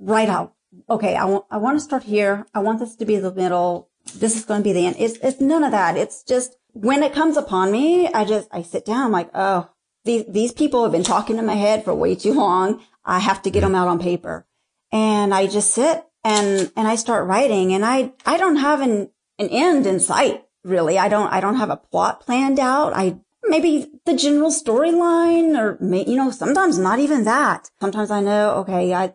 write 0.00 0.28
out, 0.28 0.54
okay, 0.90 1.14
I 1.14 1.24
want, 1.24 1.44
I 1.50 1.58
want 1.58 1.78
to 1.78 1.84
start 1.84 2.02
here. 2.02 2.46
I 2.52 2.58
want 2.58 2.80
this 2.80 2.96
to 2.96 3.04
be 3.04 3.16
the 3.16 3.32
middle 3.32 3.87
this 4.12 4.36
is 4.36 4.44
going 4.44 4.60
to 4.60 4.64
be 4.64 4.72
the 4.72 4.86
end. 4.86 4.96
It's, 4.98 5.18
it's 5.18 5.40
none 5.40 5.64
of 5.64 5.72
that. 5.72 5.96
It's 5.96 6.22
just 6.22 6.56
when 6.72 7.02
it 7.02 7.12
comes 7.12 7.36
upon 7.36 7.72
me, 7.72 8.08
I 8.08 8.24
just, 8.24 8.48
I 8.52 8.62
sit 8.62 8.84
down 8.84 9.06
I'm 9.06 9.12
like, 9.12 9.30
oh, 9.34 9.68
these, 10.04 10.24
these 10.28 10.52
people 10.52 10.82
have 10.82 10.92
been 10.92 11.02
talking 11.02 11.38
in 11.38 11.46
my 11.46 11.54
head 11.54 11.84
for 11.84 11.94
way 11.94 12.14
too 12.14 12.32
long. 12.32 12.82
I 13.04 13.18
have 13.18 13.42
to 13.42 13.50
get 13.50 13.60
them 13.62 13.74
out 13.74 13.88
on 13.88 13.98
paper. 13.98 14.46
And 14.92 15.34
I 15.34 15.46
just 15.46 15.72
sit 15.72 16.04
and, 16.24 16.70
and 16.76 16.88
I 16.88 16.96
start 16.96 17.26
writing 17.26 17.72
and 17.72 17.84
I, 17.84 18.12
I 18.24 18.36
don't 18.38 18.56
have 18.56 18.80
an, 18.80 19.10
an 19.38 19.48
end 19.48 19.86
in 19.86 20.00
sight, 20.00 20.44
really. 20.64 20.98
I 20.98 21.08
don't, 21.08 21.32
I 21.32 21.40
don't 21.40 21.56
have 21.56 21.70
a 21.70 21.76
plot 21.76 22.20
planned 22.20 22.58
out. 22.58 22.92
I, 22.94 23.18
maybe 23.44 23.90
the 24.06 24.16
general 24.16 24.50
storyline 24.50 25.58
or, 25.58 25.78
may, 25.80 26.04
you 26.04 26.16
know, 26.16 26.30
sometimes 26.30 26.78
not 26.78 27.00
even 27.00 27.24
that. 27.24 27.70
Sometimes 27.80 28.10
I 28.10 28.20
know, 28.20 28.56
okay, 28.56 28.94
I, 28.94 29.14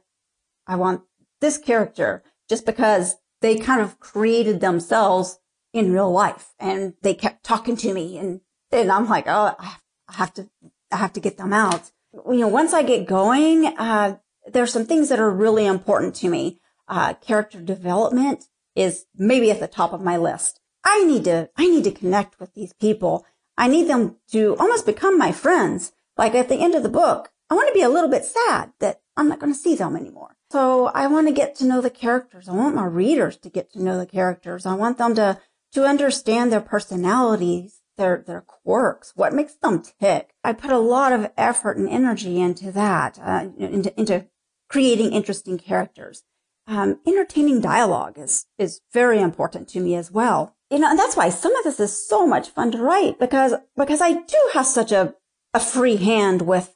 I 0.68 0.76
want 0.76 1.02
this 1.42 1.58
character 1.58 2.24
just 2.50 2.66
because 2.66 3.16
they 3.44 3.58
kind 3.58 3.82
of 3.82 4.00
created 4.00 4.62
themselves 4.62 5.38
in 5.74 5.92
real 5.92 6.10
life 6.10 6.54
and 6.60 6.94
they 7.02 7.14
kept 7.14 7.44
talking 7.44 7.76
to 7.76 7.94
me 7.94 8.18
and, 8.18 8.40
and 8.72 8.90
I'm 8.90 9.10
like, 9.10 9.26
oh, 9.28 9.54
I 9.60 9.76
have 10.14 10.34
to, 10.36 10.50
I 10.94 10.96
have 10.96 11.12
to 11.14 11.20
get 11.20 11.38
them 11.38 11.52
out. 11.52 11.92
You 12.14 12.40
know, 12.40 12.48
once 12.48 12.74
I 12.74 12.84
get 12.84 13.06
going, 13.06 13.66
uh, 13.78 14.18
there's 14.48 14.72
some 14.72 14.86
things 14.86 15.10
that 15.10 15.20
are 15.20 15.30
really 15.30 15.66
important 15.66 16.16
to 16.16 16.30
me. 16.30 16.62
Uh, 16.88 17.16
character 17.16 17.60
development 17.60 18.46
is 18.76 19.08
maybe 19.14 19.52
at 19.52 19.60
the 19.60 19.68
top 19.68 19.92
of 19.92 20.02
my 20.02 20.16
list. 20.16 20.62
I 20.86 21.04
need 21.04 21.26
to, 21.26 21.50
I 21.58 21.68
need 21.68 21.84
to 21.84 21.92
connect 21.92 22.40
with 22.40 22.54
these 22.54 22.72
people. 22.72 23.26
I 23.58 23.68
need 23.68 23.90
them 23.90 24.18
to 24.32 24.56
almost 24.58 24.86
become 24.86 25.18
my 25.18 25.34
friends. 25.34 25.92
Like 26.18 26.34
at 26.34 26.48
the 26.48 26.62
end 26.62 26.76
of 26.76 26.84
the 26.84 26.90
book, 26.90 27.30
I 27.50 27.56
want 27.56 27.68
to 27.68 27.74
be 27.74 27.84
a 27.84 27.90
little 27.90 28.10
bit 28.10 28.24
sad 28.24 28.72
that 28.80 29.02
I'm 29.18 29.28
not 29.28 29.40
going 29.40 29.52
to 29.52 29.60
see 29.60 29.76
them 29.76 29.98
anymore. 29.98 30.38
So 30.54 30.92
I 30.94 31.08
want 31.08 31.26
to 31.28 31.34
get 31.34 31.56
to 31.56 31.66
know 31.66 31.82
the 31.82 31.90
characters. 31.90 32.48
I 32.48 32.54
want 32.54 32.76
my 32.76 32.86
readers 32.86 33.38
to 33.38 33.50
get 33.50 33.72
to 33.72 33.82
know 33.82 33.98
the 33.98 34.06
characters. 34.06 34.68
I 34.68 34.76
want 34.76 35.00
them 35.00 35.16
to, 35.16 35.40
to 35.72 35.84
understand 35.84 36.52
their 36.52 36.62
personalities, 36.62 37.82
their, 37.98 38.24
their 38.28 38.42
quirks, 38.42 39.14
what 39.16 39.34
makes 39.34 39.56
them 39.56 39.82
tick. 40.00 40.36
I 40.44 40.54
put 40.54 40.70
a 40.70 40.78
lot 40.78 41.12
of 41.12 41.32
effort 41.38 41.78
and 41.78 41.90
energy 41.90 42.40
into 42.40 42.72
that, 42.72 43.18
uh, 43.20 43.48
into, 43.58 44.00
into 44.00 44.28
creating 44.70 45.12
interesting 45.12 45.58
characters. 45.58 46.22
Um, 46.68 47.00
entertaining 47.08 47.60
dialogue 47.60 48.20
is, 48.20 48.46
is 48.60 48.82
very 48.94 49.20
important 49.20 49.68
to 49.70 49.80
me 49.80 49.96
as 49.96 50.12
well. 50.12 50.56
You 50.70 50.78
know, 50.78 50.92
and 50.92 51.00
that's 51.00 51.18
why 51.18 51.30
some 51.30 51.56
of 51.56 51.64
this 51.64 51.80
is 51.80 52.08
so 52.08 52.28
much 52.28 52.50
fun 52.50 52.70
to 52.74 52.78
write 52.78 53.18
because, 53.18 53.56
because 53.76 54.02
I 54.02 54.14
do 54.14 54.50
have 54.54 54.68
such 54.68 54.92
a, 54.92 55.16
a 55.52 55.60
free 55.60 55.96
hand 55.96 56.44
with, 56.44 56.76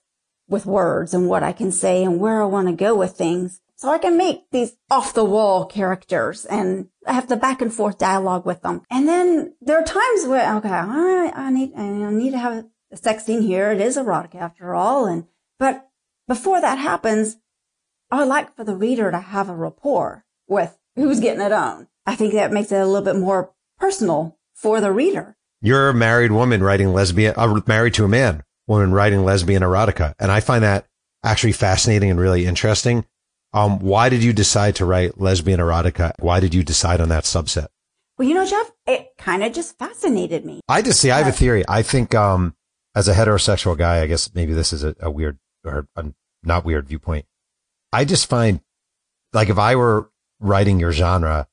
with 0.49 0.65
words 0.65 1.13
and 1.13 1.29
what 1.29 1.43
I 1.43 1.51
can 1.51 1.71
say 1.71 2.03
and 2.03 2.19
where 2.19 2.41
I 2.41 2.45
want 2.45 2.69
to 2.69 2.73
go 2.73 2.95
with 2.95 3.11
things. 3.11 3.61
So 3.77 3.91
I 3.91 3.99
can 3.99 4.17
make 4.17 4.49
these 4.49 4.75
off 4.89 5.13
the 5.13 5.23
wall 5.23 5.63
characters 5.63 6.45
and 6.45 6.89
I 7.05 7.13
have 7.13 7.27
the 7.27 7.35
back 7.35 7.61
and 7.61 7.71
forth 7.71 7.99
dialogue 7.99 8.43
with 8.43 8.63
them. 8.63 8.81
And 8.89 9.07
then 9.07 9.53
there 9.61 9.79
are 9.79 9.85
times 9.85 10.25
where, 10.25 10.55
okay, 10.57 10.69
I, 10.69 11.31
I 11.35 11.51
need, 11.51 11.75
I 11.75 12.09
need 12.09 12.31
to 12.31 12.39
have 12.39 12.65
a 12.91 12.97
sex 12.97 13.25
scene 13.25 13.43
here. 13.43 13.71
It 13.71 13.79
is 13.79 13.95
erotic 13.95 14.33
after 14.33 14.73
all. 14.73 15.05
And, 15.05 15.25
but 15.59 15.87
before 16.27 16.59
that 16.59 16.79
happens, 16.79 17.37
I 18.09 18.19
would 18.19 18.27
like 18.27 18.55
for 18.55 18.63
the 18.63 18.75
reader 18.75 19.11
to 19.11 19.19
have 19.19 19.47
a 19.47 19.55
rapport 19.55 20.25
with 20.47 20.75
who's 20.95 21.19
getting 21.19 21.45
it 21.45 21.51
on. 21.51 21.87
I 22.07 22.15
think 22.15 22.33
that 22.33 22.51
makes 22.51 22.71
it 22.71 22.81
a 22.81 22.85
little 22.85 23.05
bit 23.05 23.19
more 23.19 23.53
personal 23.77 24.39
for 24.55 24.81
the 24.81 24.91
reader. 24.91 25.37
You're 25.61 25.89
a 25.89 25.93
married 25.93 26.31
woman 26.31 26.63
writing 26.63 26.93
lesbian, 26.93 27.35
uh, 27.37 27.61
married 27.67 27.93
to 27.95 28.05
a 28.05 28.09
man, 28.09 28.43
woman 28.65 28.91
writing 28.91 29.23
lesbian 29.23 29.61
erotica. 29.61 30.15
And 30.17 30.31
I 30.31 30.39
find 30.39 30.63
that 30.63 30.87
actually 31.23 31.51
fascinating 31.51 32.09
and 32.09 32.19
really 32.19 32.47
interesting. 32.47 33.05
Um, 33.57 33.79
why 33.79 34.09
did 34.09 34.23
you 34.23 34.33
decide 34.33 34.75
to 34.75 34.85
write 34.85 35.19
lesbian 35.19 35.59
erotica? 35.59 36.13
Why 36.19 36.39
did 36.39 36.53
you 36.53 36.63
decide 36.63 37.01
on 37.01 37.09
that 37.09 37.23
subset? 37.23 37.67
Well, 38.17 38.27
you 38.27 38.33
know, 38.33 38.45
Jeff, 38.45 38.71
it 38.85 39.09
kind 39.17 39.43
of 39.43 39.53
just 39.53 39.77
fascinated 39.77 40.45
me. 40.45 40.61
I 40.67 40.81
just 40.81 40.99
see, 40.99 41.11
I 41.11 41.19
have 41.19 41.27
a 41.27 41.31
theory. 41.31 41.63
I 41.67 41.81
think, 41.81 42.13
um, 42.15 42.55
as 42.95 43.07
a 43.07 43.13
heterosexual 43.13 43.77
guy, 43.77 44.01
I 44.01 44.07
guess 44.07 44.33
maybe 44.33 44.53
this 44.53 44.73
is 44.73 44.83
a, 44.83 44.95
a 44.99 45.11
weird 45.11 45.37
or 45.63 45.87
a 45.95 46.05
not 46.43 46.65
weird 46.65 46.87
viewpoint. 46.87 47.25
I 47.93 48.05
just 48.05 48.27
find 48.27 48.59
like 49.33 49.49
if 49.49 49.59
I 49.59 49.75
were 49.75 50.09
writing 50.39 50.79
your 50.79 50.91
genre, 50.91 51.47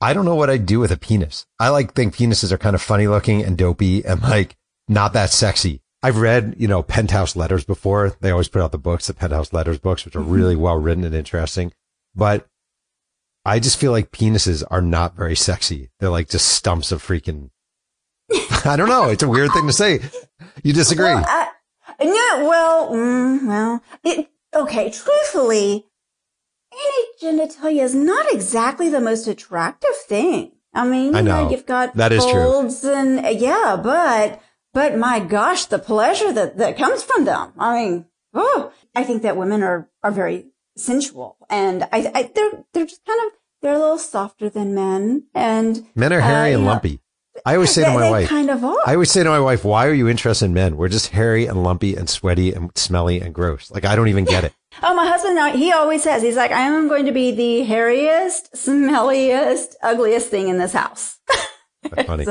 I 0.00 0.12
don't 0.14 0.24
know 0.24 0.36
what 0.36 0.50
I'd 0.50 0.66
do 0.66 0.80
with 0.80 0.92
a 0.92 0.96
penis. 0.96 1.46
I 1.58 1.70
like 1.70 1.94
think 1.94 2.16
penises 2.16 2.52
are 2.52 2.58
kind 2.58 2.74
of 2.74 2.82
funny 2.82 3.08
looking 3.08 3.42
and 3.44 3.58
dopey 3.58 4.04
and 4.04 4.22
like 4.22 4.56
not 4.88 5.12
that 5.14 5.30
sexy. 5.30 5.81
I've 6.02 6.18
read, 6.18 6.56
you 6.58 6.66
know, 6.68 6.82
Penthouse 6.82 7.36
Letters 7.36 7.64
before. 7.64 8.16
They 8.20 8.30
always 8.30 8.48
put 8.48 8.60
out 8.62 8.72
the 8.72 8.78
books, 8.78 9.06
the 9.06 9.14
Penthouse 9.14 9.52
Letters 9.52 9.78
books, 9.78 10.04
which 10.04 10.16
are 10.16 10.20
Mm-hmm. 10.20 10.32
really 10.32 10.56
well 10.56 10.76
written 10.76 11.04
and 11.04 11.14
interesting. 11.14 11.72
But 12.14 12.46
I 13.44 13.58
just 13.60 13.76
feel 13.78 13.92
like 13.92 14.10
penises 14.10 14.64
are 14.70 14.82
not 14.82 15.14
very 15.16 15.36
sexy. 15.36 15.90
They're 16.00 16.10
like 16.10 16.28
just 16.28 16.48
stumps 16.48 16.90
of 16.92 17.02
freaking. 17.02 17.50
I 18.64 18.76
don't 18.76 18.88
know. 18.88 19.08
It's 19.10 19.22
a 19.22 19.28
weird 19.28 19.52
thing 19.52 19.66
to 19.66 19.72
say. 19.72 20.00
You 20.62 20.72
disagree? 20.72 21.06
Well, 21.06 21.24
I, 21.26 21.48
no, 22.02 22.48
well, 22.48 22.90
mm, 22.90 23.46
well, 23.46 23.82
it, 24.04 24.28
okay, 24.54 24.90
truthfully, 24.90 25.86
any 26.72 27.06
genitalia 27.36 27.82
is 27.82 27.94
not 27.94 28.26
exactly 28.32 28.88
the 28.88 29.00
most 29.00 29.26
attractive 29.28 29.94
thing. 30.06 30.52
I 30.74 30.86
mean, 30.86 31.14
I 31.14 31.18
you 31.18 31.24
know. 31.24 31.50
you've 31.50 31.66
got 31.66 31.94
That 31.96 32.12
is 32.12 32.24
true. 32.24 32.32
folds 32.32 32.82
and 32.84 33.24
uh, 33.24 33.28
yeah, 33.28 33.78
but, 33.82 34.40
but 34.72 34.96
my 34.96 35.20
gosh, 35.20 35.66
the 35.66 35.78
pleasure 35.78 36.32
that, 36.32 36.56
that 36.58 36.78
comes 36.78 37.02
from 37.02 37.24
them. 37.24 37.52
I 37.58 37.74
mean, 37.74 38.06
oh, 38.34 38.72
I 38.94 39.04
think 39.04 39.22
that 39.22 39.36
women 39.36 39.62
are, 39.62 39.88
are 40.02 40.10
very 40.10 40.46
sensual 40.76 41.36
and 41.50 41.84
I, 41.92 42.10
I, 42.14 42.30
they're, 42.34 42.64
they're 42.72 42.86
just 42.86 43.04
kind 43.04 43.20
of, 43.26 43.32
they're 43.60 43.74
a 43.74 43.78
little 43.78 43.98
softer 43.98 44.48
than 44.48 44.74
men 44.74 45.24
and 45.34 45.86
Men 45.94 46.12
are 46.12 46.20
hairy 46.20 46.52
uh, 46.52 46.56
and 46.56 46.64
know, 46.64 46.70
lumpy. 46.72 47.00
I 47.46 47.54
always 47.54 47.70
say 47.70 47.84
to 47.84 47.90
my 47.90 48.10
wife, 48.10 48.28
kind 48.28 48.50
of 48.50 48.62
are. 48.62 48.76
I 48.86 48.92
always 48.94 49.10
say 49.10 49.22
to 49.22 49.28
my 49.28 49.40
wife, 49.40 49.64
why 49.64 49.86
are 49.86 49.92
you 49.92 50.08
interested 50.08 50.44
in 50.44 50.54
men? 50.54 50.76
We're 50.76 50.88
just 50.88 51.08
hairy 51.08 51.46
and 51.46 51.62
lumpy 51.62 51.96
and 51.96 52.08
sweaty 52.08 52.52
and 52.52 52.70
smelly 52.76 53.20
and 53.20 53.34
gross. 53.34 53.70
Like, 53.70 53.84
I 53.84 53.96
don't 53.96 54.08
even 54.08 54.24
get 54.24 54.44
it. 54.44 54.52
Oh, 54.82 54.94
my 54.94 55.06
husband, 55.06 55.38
he 55.54 55.70
always 55.70 56.02
says, 56.02 56.22
he's 56.22 56.34
like, 56.34 56.50
I 56.50 56.62
am 56.62 56.88
going 56.88 57.04
to 57.04 57.12
be 57.12 57.30
the 57.30 57.70
hairiest, 57.70 58.52
smelliest, 58.56 59.74
ugliest 59.82 60.30
thing 60.30 60.48
in 60.48 60.56
this 60.56 60.72
house. 60.72 61.18
That's 61.90 62.26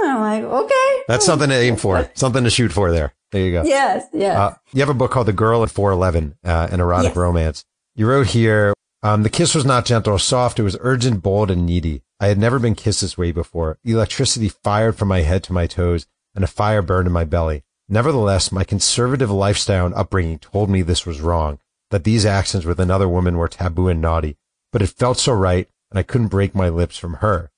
So 0.00 0.08
I'm 0.08 0.20
like, 0.20 0.44
okay. 0.44 1.02
That's 1.08 1.26
something 1.26 1.48
to 1.50 1.54
aim 1.54 1.76
for, 1.76 2.08
something 2.14 2.44
to 2.44 2.50
shoot 2.50 2.72
for 2.72 2.90
there. 2.92 3.12
There 3.32 3.42
you 3.42 3.52
go. 3.52 3.62
Yes, 3.64 4.06
yes. 4.12 4.36
Uh, 4.36 4.54
you 4.72 4.80
have 4.80 4.88
a 4.88 4.94
book 4.94 5.10
called 5.10 5.26
The 5.28 5.32
Girl 5.32 5.62
at 5.62 5.70
411, 5.70 6.36
uh, 6.44 6.68
an 6.70 6.80
erotic 6.80 7.10
Yes. 7.10 7.16
romance. 7.16 7.64
You 7.94 8.08
wrote 8.08 8.28
here, 8.28 8.74
um, 9.02 9.22
the 9.22 9.30
kiss 9.30 9.54
was 9.54 9.64
not 9.64 9.84
gentle 9.84 10.14
or 10.14 10.18
soft. 10.18 10.58
It 10.58 10.62
was 10.62 10.76
urgent, 10.80 11.22
bold, 11.22 11.50
and 11.50 11.66
needy. 11.66 12.02
I 12.18 12.26
had 12.26 12.38
never 12.38 12.58
been 12.58 12.74
kissed 12.74 13.00
this 13.02 13.16
way 13.18 13.30
before. 13.32 13.78
Electricity 13.84 14.48
fired 14.48 14.96
from 14.96 15.08
my 15.08 15.20
head 15.20 15.42
to 15.44 15.52
my 15.52 15.66
toes 15.66 16.06
and 16.34 16.44
a 16.44 16.48
fire 16.48 16.82
burned 16.82 17.06
in 17.06 17.12
my 17.12 17.24
belly. 17.24 17.62
Nevertheless, 17.88 18.52
my 18.52 18.64
conservative 18.64 19.30
lifestyle 19.30 19.86
and 19.86 19.94
upbringing 19.94 20.38
told 20.38 20.70
me 20.70 20.82
this 20.82 21.04
was 21.06 21.20
wrong, 21.20 21.58
that 21.90 22.04
these 22.04 22.24
actions 22.24 22.64
with 22.64 22.78
another 22.78 23.08
woman 23.08 23.36
were 23.36 23.48
taboo 23.48 23.88
and 23.88 24.00
naughty, 24.00 24.36
but 24.72 24.80
it 24.82 24.86
felt 24.88 25.18
so 25.18 25.32
right 25.32 25.68
and 25.90 25.98
I 25.98 26.02
couldn't 26.04 26.28
break 26.28 26.54
my 26.54 26.68
lips 26.68 26.96
from 26.96 27.14
her. 27.14 27.50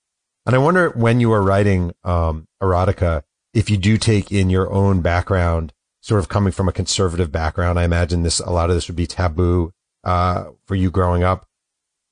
And 0.45 0.57
I 0.57 0.59
wonder 0.59 0.91
when 0.91 1.21
you 1.21 1.33
are 1.33 1.43
writing, 1.43 1.93
um, 2.05 2.49
erotica, 2.63 3.23
if 3.55 3.71
you 3.71 3.77
do 3.77 3.97
take 3.97 4.33
in 4.33 4.51
your 4.51 4.73
own 4.73 5.01
background, 5.01 5.73
sort 6.01 6.19
of 6.19 6.29
coming 6.29 6.53
from 6.53 6.69
a 6.69 6.73
conservative 6.73 7.31
background, 7.31 7.79
I 7.79 7.85
imagine 7.85 8.23
this, 8.23 8.41
a 8.41 8.51
lot 8.51 8.71
of 8.71 8.75
this 8.75 8.89
would 8.89 8.97
be 8.97 9.07
taboo, 9.07 9.73
uh, 10.05 10.47
for 10.67 10.75
you 10.75 10.91
growing 10.91 11.23
up. 11.23 11.47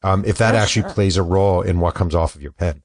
Um, 0.02 0.24
if 0.24 0.38
that 0.38 0.54
actually 0.54 0.82
sure. 0.82 0.92
plays 0.92 1.16
a 1.16 1.22
role 1.22 1.60
in 1.60 1.80
what 1.80 1.94
comes 1.94 2.14
off 2.14 2.34
of 2.34 2.42
your 2.42 2.52
pen. 2.52 2.82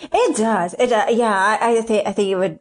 It 0.00 0.36
does. 0.36 0.74
It 0.78 0.88
does. 0.88 1.14
Yeah, 1.14 1.32
I, 1.32 1.78
I 1.78 1.82
think 1.82 2.06
I 2.06 2.12
think 2.12 2.28
it 2.28 2.36
would 2.36 2.58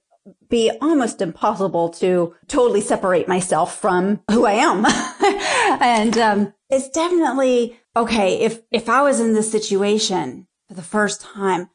be 0.50 0.72
almost 0.82 1.22
impossible 1.22 1.90
to 1.90 2.36
totally 2.48 2.82
separate 2.82 3.28
myself 3.28 3.78
from 3.80 4.22
who 4.30 4.46
I 4.46 4.54
am. 4.54 4.86
and 5.82 6.18
um, 6.18 6.54
it's 6.70 6.90
definitely 6.90 7.80
okay. 7.96 8.40
If 8.40 8.62
if 8.72 8.88
I 8.88 9.02
was 9.02 9.20
in 9.20 9.34
this 9.34 9.52
situation 9.52 10.48
for 10.68 10.76
the 10.76 10.82
first 10.82 11.22
time, 11.22 11.70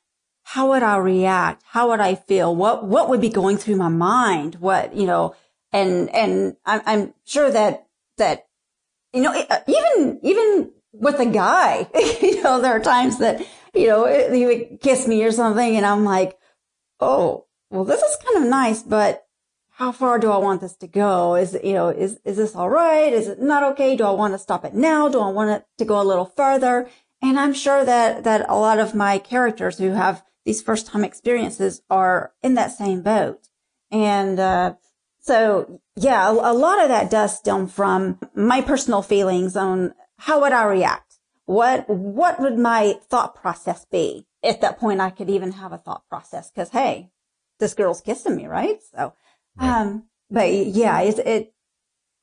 how 0.54 0.71
would 0.71 0.83
I 0.83 0.97
react? 0.97 1.62
How 1.64 1.90
would 1.90 2.00
I 2.00 2.16
feel? 2.16 2.57
What 2.57 2.85
what 2.85 3.09
would 3.09 3.21
be 3.21 3.28
going 3.28 3.57
through 3.57 3.76
my 3.76 3.88
mind? 3.88 4.57
What 4.57 4.97
you 4.97 5.07
know? 5.07 5.37
And 5.73 6.11
and 6.11 6.57
I'm, 6.66 6.80
I'm 6.87 7.14
sure 7.25 7.52
that 7.52 7.87
that 8.19 8.49
you 9.12 9.23
know 9.23 9.33
uh, 9.33 9.61
even 9.69 10.19
even 10.25 10.73
with 10.92 11.21
a 11.21 11.26
guy, 11.26 11.88
you 12.21 12.42
know, 12.42 12.61
there 12.61 12.73
are 12.73 12.80
times 12.80 13.19
that 13.19 13.47
you 13.75 13.87
know 13.87 14.07
he 14.33 14.45
would 14.45 14.80
kiss 14.80 15.07
me 15.07 15.23
or 15.23 15.30
something, 15.30 15.76
and 15.76 15.87
I'm 15.87 16.04
like, 16.04 16.37
oh, 16.99 17.47
well, 17.71 17.85
this 17.85 18.02
is 18.02 18.16
kind 18.25 18.42
of 18.45 18.50
nice, 18.50 18.83
but 18.83 19.28
how 19.71 19.92
far 19.92 20.19
do 20.19 20.33
I 20.33 20.38
want 20.38 20.62
this 20.62 20.75
to 20.78 20.88
go? 20.88 21.37
Is 21.37 21.57
you 21.62 21.75
know, 21.75 21.90
is 21.90 22.19
is 22.25 22.38
this 22.38 22.57
all 22.57 22.69
right? 22.69 23.12
Is 23.12 23.28
it 23.28 23.40
not 23.40 23.62
okay? 23.75 23.95
Do 23.95 24.02
I 24.02 24.11
want 24.11 24.35
to 24.35 24.38
stop 24.38 24.64
it 24.64 24.75
now? 24.75 25.09
Do 25.09 25.21
I 25.21 25.30
want 25.30 25.50
it 25.50 25.64
to 25.78 25.85
go 25.85 26.02
a 26.02 26.11
little 26.11 26.26
further? 26.26 26.90
And 27.23 27.38
I'm 27.38 27.54
sure 27.54 27.85
that 27.85 28.25
that 28.25 28.47
a 28.49 28.57
lot 28.57 28.80
of 28.80 28.97
my 28.97 29.19
characters 29.19 29.78
who 29.78 29.90
have 29.90 30.25
these 30.44 30.62
first 30.62 30.87
time 30.87 31.04
experiences 31.04 31.82
are 31.90 32.32
in 32.42 32.54
that 32.54 32.73
same 32.73 33.02
boat. 33.02 33.49
And 33.90 34.38
uh, 34.38 34.75
so, 35.20 35.80
yeah, 35.97 36.28
a, 36.28 36.32
a 36.32 36.54
lot 36.54 36.80
of 36.82 36.88
that 36.88 37.11
does 37.11 37.37
stem 37.37 37.66
from 37.66 38.18
my 38.35 38.61
personal 38.61 39.02
feelings 39.02 39.56
on 39.56 39.94
how 40.18 40.40
would 40.40 40.52
I 40.52 40.64
react? 40.64 41.18
What 41.47 41.88
what 41.88 42.38
would 42.40 42.59
my 42.59 42.94
thought 43.09 43.35
process 43.35 43.85
be? 43.85 44.26
At 44.42 44.61
that 44.61 44.78
point, 44.78 45.00
I 45.00 45.11
could 45.11 45.28
even 45.28 45.52
have 45.52 45.73
a 45.73 45.78
thought 45.78 46.04
process 46.09 46.50
because 46.50 46.70
hey, 46.70 47.11
this 47.59 47.75
girl's 47.75 48.00
kissing 48.00 48.37
me, 48.37 48.47
right? 48.47 48.78
So, 48.94 49.14
um, 49.59 50.04
but 50.30 50.52
yeah, 50.52 51.00
it's 51.00 51.18
it. 51.18 51.52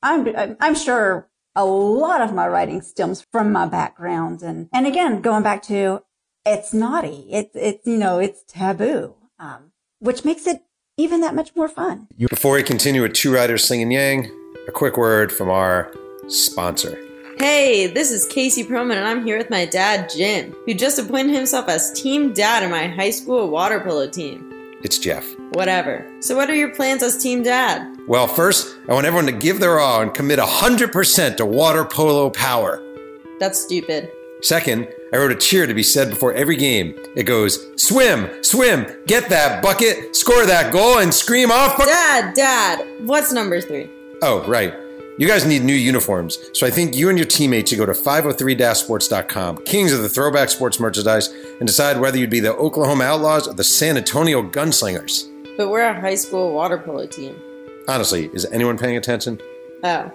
I'm 0.02 0.26
I'm- 0.34 0.56
I'm 0.60 0.74
sure 0.74 1.28
a 1.54 1.64
lot 1.64 2.20
of 2.22 2.32
my 2.32 2.46
writing 2.48 2.80
stems 2.80 3.26
from 3.32 3.52
my 3.52 3.66
background, 3.66 4.42
and 4.42 4.68
and 4.72 4.86
again, 4.86 5.20
going 5.20 5.42
back 5.42 5.62
to 5.64 6.02
it's 6.52 6.72
naughty. 6.72 7.26
It's 7.30 7.54
it's 7.54 7.86
you 7.86 7.96
know 7.96 8.18
it's 8.18 8.42
taboo, 8.46 9.14
um, 9.38 9.72
which 10.00 10.24
makes 10.24 10.46
it 10.46 10.62
even 10.96 11.20
that 11.20 11.34
much 11.34 11.54
more 11.54 11.68
fun. 11.68 12.08
Before 12.18 12.54
we 12.54 12.62
continue 12.62 13.02
with 13.02 13.12
Two 13.12 13.32
Writers 13.32 13.64
Slinging 13.64 13.92
Yang, 13.92 14.30
a 14.66 14.72
quick 14.72 14.96
word 14.96 15.32
from 15.32 15.50
our 15.50 15.92
sponsor. 16.28 16.98
Hey, 17.38 17.86
this 17.86 18.10
is 18.10 18.26
Casey 18.26 18.64
Pearlman, 18.64 18.96
and 18.96 19.06
I'm 19.06 19.24
here 19.24 19.38
with 19.38 19.48
my 19.48 19.64
dad, 19.64 20.10
Jim, 20.10 20.56
who 20.66 20.74
just 20.74 20.98
appointed 20.98 21.34
himself 21.36 21.68
as 21.68 21.92
team 21.92 22.32
dad 22.32 22.64
in 22.64 22.70
my 22.70 22.88
high 22.88 23.10
school 23.10 23.48
water 23.48 23.78
polo 23.78 24.08
team. 24.08 24.44
It's 24.82 24.98
Jeff. 24.98 25.24
Whatever. 25.52 26.04
So, 26.20 26.36
what 26.36 26.50
are 26.50 26.54
your 26.54 26.74
plans 26.74 27.02
as 27.02 27.16
team 27.16 27.42
dad? 27.42 27.96
Well, 28.08 28.26
first, 28.26 28.76
I 28.88 28.94
want 28.94 29.06
everyone 29.06 29.26
to 29.26 29.32
give 29.32 29.60
their 29.60 29.78
all 29.78 30.02
and 30.02 30.12
commit 30.12 30.38
100% 30.38 31.36
to 31.36 31.46
water 31.46 31.84
polo 31.84 32.30
power. 32.30 32.82
That's 33.38 33.60
stupid. 33.60 34.10
Second, 34.42 34.88
I 35.12 35.16
wrote 35.16 35.32
a 35.32 35.36
cheer 35.36 35.66
to 35.66 35.74
be 35.74 35.82
said 35.82 36.10
before 36.10 36.32
every 36.32 36.56
game. 36.56 36.94
It 37.16 37.24
goes, 37.24 37.66
swim, 37.76 38.42
swim, 38.44 38.86
get 39.06 39.28
that 39.30 39.62
bucket, 39.62 40.14
score 40.14 40.46
that 40.46 40.72
goal, 40.72 40.98
and 40.98 41.12
scream 41.12 41.50
off. 41.50 41.76
bu- 41.76 41.84
Dad, 41.86 42.34
dad, 42.34 42.86
what's 43.06 43.32
number 43.32 43.60
three? 43.60 43.90
oh, 44.22 44.44
right. 44.48 44.74
You 45.18 45.26
guys 45.26 45.44
need 45.44 45.62
new 45.64 45.74
uniforms, 45.74 46.38
so 46.52 46.64
I 46.64 46.70
think 46.70 46.94
you 46.94 47.08
and 47.08 47.18
your 47.18 47.26
teammates 47.26 47.70
should 47.70 47.78
go 47.78 47.86
to 47.86 47.92
503-sports.com, 47.92 49.64
kings 49.64 49.92
of 49.92 50.02
the 50.02 50.08
throwback 50.08 50.48
sports 50.48 50.78
merchandise, 50.78 51.28
and 51.58 51.66
decide 51.66 51.98
whether 52.00 52.16
you'd 52.18 52.30
be 52.30 52.38
the 52.38 52.54
Oklahoma 52.54 53.02
Outlaws 53.04 53.48
or 53.48 53.54
the 53.54 53.64
San 53.64 53.96
Antonio 53.96 54.42
Gunslingers. 54.42 55.24
But 55.56 55.70
we're 55.70 55.82
a 55.88 56.00
high 56.00 56.14
school 56.14 56.52
water 56.52 56.78
polo 56.78 57.06
team. 57.06 57.34
Honestly, 57.88 58.30
is 58.32 58.44
anyone 58.46 58.78
paying 58.78 58.96
attention? 58.96 59.40
Oh. 59.82 60.12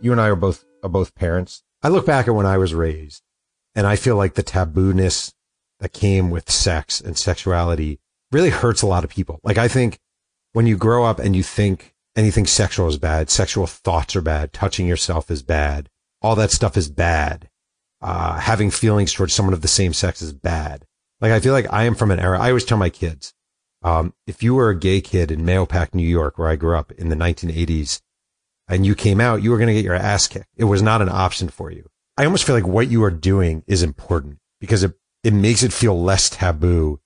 You 0.00 0.12
and 0.12 0.20
I 0.20 0.28
are 0.28 0.36
both 0.36 0.64
are 0.84 0.88
both 0.88 1.14
parents. 1.16 1.62
I 1.82 1.88
look 1.88 2.06
back 2.06 2.28
at 2.28 2.34
when 2.34 2.46
I 2.46 2.58
was 2.58 2.74
raised, 2.74 3.22
and 3.74 3.86
I 3.86 3.96
feel 3.96 4.16
like 4.16 4.34
the 4.34 4.42
tabooness 4.42 5.32
that 5.80 5.92
came 5.92 6.30
with 6.30 6.50
sex 6.50 7.00
and 7.00 7.18
sexuality 7.18 7.98
really 8.30 8.50
hurts 8.50 8.82
a 8.82 8.86
lot 8.86 9.04
of 9.04 9.10
people. 9.10 9.40
Like 9.42 9.58
I 9.58 9.68
think 9.68 9.98
when 10.52 10.66
you 10.66 10.76
grow 10.76 11.04
up 11.04 11.18
and 11.18 11.34
you 11.34 11.42
think 11.42 11.94
anything 12.14 12.46
sexual 12.46 12.88
is 12.88 12.98
bad, 12.98 13.30
sexual 13.30 13.66
thoughts 13.66 14.14
are 14.14 14.22
bad, 14.22 14.52
touching 14.52 14.86
yourself 14.86 15.30
is 15.30 15.42
bad, 15.42 15.88
all 16.20 16.36
that 16.36 16.50
stuff 16.50 16.76
is 16.76 16.88
bad. 16.88 17.48
Uh, 18.00 18.38
having 18.38 18.70
feelings 18.70 19.12
towards 19.12 19.32
someone 19.32 19.52
of 19.52 19.60
the 19.60 19.68
same 19.68 19.92
sex 19.92 20.22
is 20.22 20.32
bad. 20.32 20.84
Like 21.20 21.32
I 21.32 21.40
feel 21.40 21.52
like 21.52 21.72
I 21.72 21.84
am 21.84 21.94
from 21.94 22.10
an 22.10 22.18
era. 22.18 22.40
I 22.40 22.48
always 22.48 22.64
tell 22.64 22.78
my 22.78 22.90
kids, 22.90 23.32
um, 23.82 24.14
if 24.26 24.42
you 24.42 24.54
were 24.54 24.70
a 24.70 24.78
gay 24.78 25.00
kid 25.00 25.30
in 25.30 25.44
Mahopac, 25.44 25.94
New 25.94 26.06
York, 26.06 26.38
where 26.38 26.48
I 26.48 26.56
grew 26.56 26.76
up 26.76 26.92
in 26.92 27.08
the 27.08 27.16
1980s, 27.16 28.00
and 28.72 28.86
you 28.86 28.94
came 28.94 29.20
out, 29.20 29.42
you 29.42 29.50
were 29.50 29.58
going 29.58 29.68
to 29.68 29.74
get 29.74 29.84
your 29.84 29.94
ass 29.94 30.26
kicked. 30.26 30.48
It 30.56 30.64
was 30.64 30.80
not 30.80 31.02
an 31.02 31.10
option 31.10 31.50
for 31.50 31.70
you. 31.70 31.90
I 32.16 32.24
almost 32.24 32.44
feel 32.44 32.54
like 32.54 32.66
what 32.66 32.88
you 32.88 33.04
are 33.04 33.10
doing 33.10 33.62
is 33.66 33.82
important 33.82 34.38
because 34.60 34.82
it, 34.82 34.94
it 35.22 35.34
makes 35.34 35.62
it 35.62 35.74
feel 35.74 36.00
less 36.02 36.30
taboo 36.30 36.98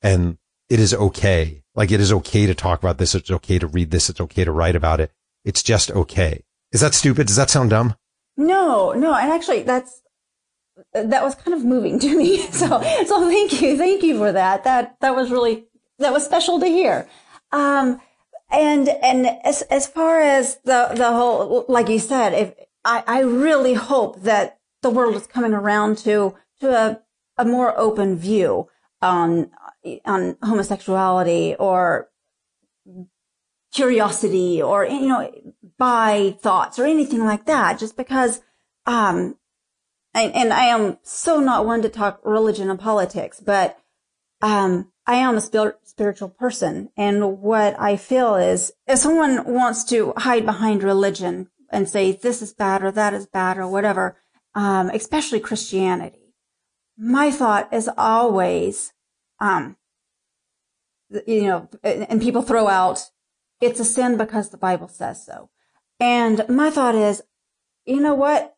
and 0.00 0.38
it 0.68 0.78
is 0.78 0.94
okay. 0.94 1.64
Like 1.74 1.90
it 1.90 2.00
is 2.00 2.12
okay 2.12 2.46
to 2.46 2.54
talk 2.54 2.80
about 2.80 2.98
this. 2.98 3.16
It's 3.16 3.32
okay 3.32 3.58
to 3.58 3.66
read 3.66 3.90
this. 3.90 4.08
It's 4.08 4.20
okay 4.20 4.44
to 4.44 4.52
write 4.52 4.76
about 4.76 5.00
it. 5.00 5.10
It's 5.44 5.64
just 5.64 5.90
okay. 5.90 6.44
Is 6.70 6.82
that 6.82 6.94
stupid? 6.94 7.26
Does 7.26 7.36
that 7.36 7.50
sound 7.50 7.70
dumb? 7.70 7.96
No, 8.36 8.92
no. 8.92 9.12
And 9.12 9.32
actually 9.32 9.64
that's, 9.64 10.02
that 10.92 11.24
was 11.24 11.34
kind 11.34 11.56
of 11.56 11.64
moving 11.64 11.98
to 11.98 12.16
me. 12.16 12.46
So, 12.52 12.68
so 13.06 13.28
thank 13.28 13.60
you. 13.60 13.76
Thank 13.76 14.04
you 14.04 14.18
for 14.18 14.30
that. 14.30 14.62
That, 14.62 14.96
that 15.00 15.16
was 15.16 15.32
really, 15.32 15.64
that 15.98 16.12
was 16.12 16.24
special 16.24 16.60
to 16.60 16.66
hear. 16.66 17.08
Um, 17.50 18.00
and, 18.50 18.88
and 18.88 19.26
as, 19.44 19.62
as 19.62 19.86
far 19.86 20.20
as 20.20 20.56
the, 20.64 20.90
the 20.94 21.12
whole, 21.12 21.64
like 21.68 21.88
you 21.88 21.98
said, 21.98 22.32
if 22.32 22.54
I, 22.84 23.04
I 23.06 23.20
really 23.20 23.74
hope 23.74 24.22
that 24.22 24.58
the 24.82 24.90
world 24.90 25.14
is 25.16 25.26
coming 25.26 25.52
around 25.52 25.98
to, 25.98 26.34
to 26.60 26.70
a, 26.70 27.02
a 27.36 27.44
more 27.44 27.78
open 27.78 28.16
view 28.16 28.68
on, 29.02 29.50
on 30.04 30.36
homosexuality 30.42 31.56
or 31.58 32.08
curiosity 33.72 34.62
or, 34.62 34.86
you 34.86 35.08
know, 35.08 35.30
by 35.76 36.36
thoughts 36.40 36.78
or 36.78 36.86
anything 36.86 37.24
like 37.24 37.44
that, 37.46 37.78
just 37.78 37.96
because, 37.96 38.40
um, 38.86 39.36
and, 40.14 40.34
and 40.34 40.52
I 40.52 40.64
am 40.64 40.98
so 41.02 41.38
not 41.38 41.66
one 41.66 41.82
to 41.82 41.88
talk 41.88 42.20
religion 42.24 42.70
and 42.70 42.80
politics, 42.80 43.40
but, 43.40 43.78
um, 44.40 44.90
I 45.06 45.16
am 45.16 45.36
a 45.36 45.40
spir- 45.40 45.78
spiritual 45.98 46.28
person. 46.28 46.90
And 46.96 47.40
what 47.40 47.74
I 47.80 47.96
feel 47.96 48.36
is 48.36 48.70
if 48.86 49.00
someone 49.00 49.42
wants 49.52 49.82
to 49.86 50.12
hide 50.16 50.46
behind 50.46 50.84
religion 50.84 51.48
and 51.70 51.88
say 51.88 52.12
this 52.12 52.40
is 52.40 52.54
bad 52.54 52.84
or 52.84 52.92
that 52.92 53.14
is 53.14 53.26
bad 53.26 53.58
or 53.58 53.66
whatever, 53.66 54.16
um, 54.54 54.90
especially 54.90 55.40
Christianity, 55.40 56.36
my 56.96 57.32
thought 57.32 57.74
is 57.74 57.90
always, 57.98 58.92
um, 59.40 59.76
you 61.26 61.42
know, 61.42 61.68
and 61.82 62.22
people 62.22 62.42
throw 62.42 62.68
out, 62.68 63.00
it's 63.60 63.80
a 63.80 63.84
sin 63.84 64.16
because 64.16 64.50
the 64.50 64.56
Bible 64.56 64.86
says 64.86 65.26
so. 65.26 65.50
And 65.98 66.48
my 66.48 66.70
thought 66.70 66.94
is, 66.94 67.22
you 67.86 68.00
know 68.00 68.14
what? 68.14 68.54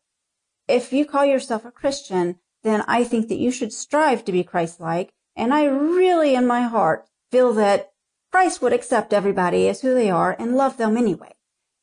If 0.67 0.93
you 0.93 1.05
call 1.05 1.25
yourself 1.25 1.65
a 1.65 1.71
Christian, 1.71 2.37
then 2.61 2.83
I 2.87 3.03
think 3.03 3.29
that 3.29 3.39
you 3.39 3.49
should 3.49 3.73
strive 3.73 4.23
to 4.25 4.31
be 4.31 4.43
Christ-like. 4.43 5.11
And 5.35 5.51
I 5.51 5.65
really, 5.65 6.35
in 6.35 6.45
my 6.45 6.61
heart, 6.61 7.07
feel 7.31 7.53
that 7.53 7.91
Christ 8.31 8.61
would 8.61 8.73
accept 8.73 9.13
everybody 9.13 9.67
as 9.67 9.81
who 9.81 9.93
they 9.93 10.09
are 10.09 10.35
and 10.37 10.55
love 10.55 10.77
them 10.77 10.97
anyway. 10.97 11.33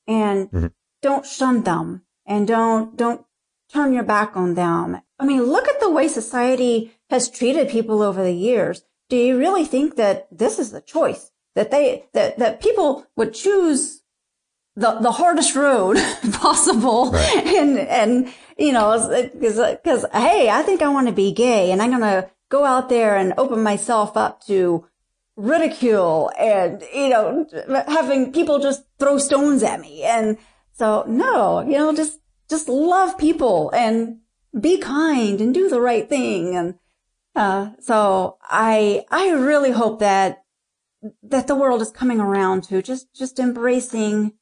And 0.06 0.50
mm-hmm. 0.50 0.66
don't 1.02 1.26
shun 1.26 1.62
them 1.62 2.02
and 2.26 2.46
don't, 2.46 2.96
don't 2.96 3.24
turn 3.72 3.92
your 3.92 4.04
back 4.04 4.37
on 4.37 4.54
them. 4.54 5.00
I 5.18 5.26
mean, 5.26 5.42
look 5.42 5.68
at 5.68 5.80
the 5.80 5.90
way 5.90 6.08
society 6.08 6.94
has 7.11 7.30
treated 7.30 7.68
people 7.68 8.02
over 8.02 8.22
the 8.22 8.32
years 8.32 8.82
do 9.08 9.16
you 9.16 9.38
really 9.38 9.64
think 9.64 9.96
that 9.96 10.26
this 10.30 10.58
is 10.58 10.70
the 10.70 10.80
choice 10.80 11.30
that 11.54 11.70
they 11.70 12.06
that 12.12 12.38
that 12.38 12.61
people 12.61 13.06
would 13.16 13.34
choose 13.34 14.02
the 14.76 14.98
the 15.00 15.12
hardest 15.12 15.56
road 15.56 15.96
possible 16.32 17.11
right. 17.11 17.46
and 17.46 17.78
and 17.78 18.32
you 18.56 18.72
know 18.72 18.92
because 19.32 19.58
because 19.76 20.04
hey 20.12 20.48
I 20.50 20.62
think 20.62 20.82
I 20.82 20.88
want 20.88 21.08
to 21.08 21.12
be 21.12 21.32
gay 21.32 21.72
and 21.72 21.82
I'm 21.82 21.90
gonna 21.90 22.30
go 22.50 22.64
out 22.64 22.88
there 22.88 23.16
and 23.16 23.34
open 23.37 23.62
myself 23.62 24.16
up 24.16 24.44
to 24.46 24.87
ridicule 25.38 26.31
and 26.38 26.83
you 26.92 27.09
know 27.09 27.46
having 27.87 28.33
people 28.33 28.59
just 28.59 28.83
throw 28.98 29.16
stones 29.18 29.62
at 29.62 29.81
me 29.81 30.03
and 30.03 30.37
so 30.72 31.05
no 31.07 31.61
you 31.61 31.79
know 31.79 31.94
just 31.94 32.18
just 32.51 32.68
love 32.68 33.16
people 33.16 33.70
and 33.70 34.18
be 34.61 34.79
kind 34.79 35.40
and 35.40 35.55
do 35.55 35.68
the 35.68 35.81
right 35.81 36.09
thing 36.09 36.57
and 36.57 36.74
uh, 37.38 37.70
so 37.79 38.37
I, 38.42 39.05
I 39.12 39.31
really 39.31 39.70
hope 39.70 40.01
that, 40.01 40.42
that 41.22 41.46
the 41.46 41.55
world 41.55 41.81
is 41.81 41.90
coming 41.92 42.18
around 42.18 42.64
to 42.64 42.83
just, 42.83 43.14
just 43.14 43.38
embracing, 43.38 44.33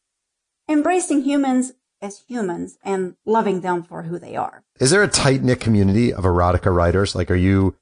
embracing 0.66 1.20
humans 1.20 1.72
as 2.00 2.24
humans 2.26 2.78
and 2.82 3.16
loving 3.26 3.60
them 3.60 3.82
for 3.82 4.04
who 4.04 4.18
they 4.18 4.34
are. 4.34 4.64
Is 4.80 4.90
there 4.90 5.02
a 5.02 5.08
tight 5.08 5.42
knit 5.42 5.60
community 5.60 6.10
of 6.10 6.24
erotica 6.24 6.74
writers? 6.74 7.14
Like, 7.14 7.30
are 7.30 7.34
you, 7.34 7.76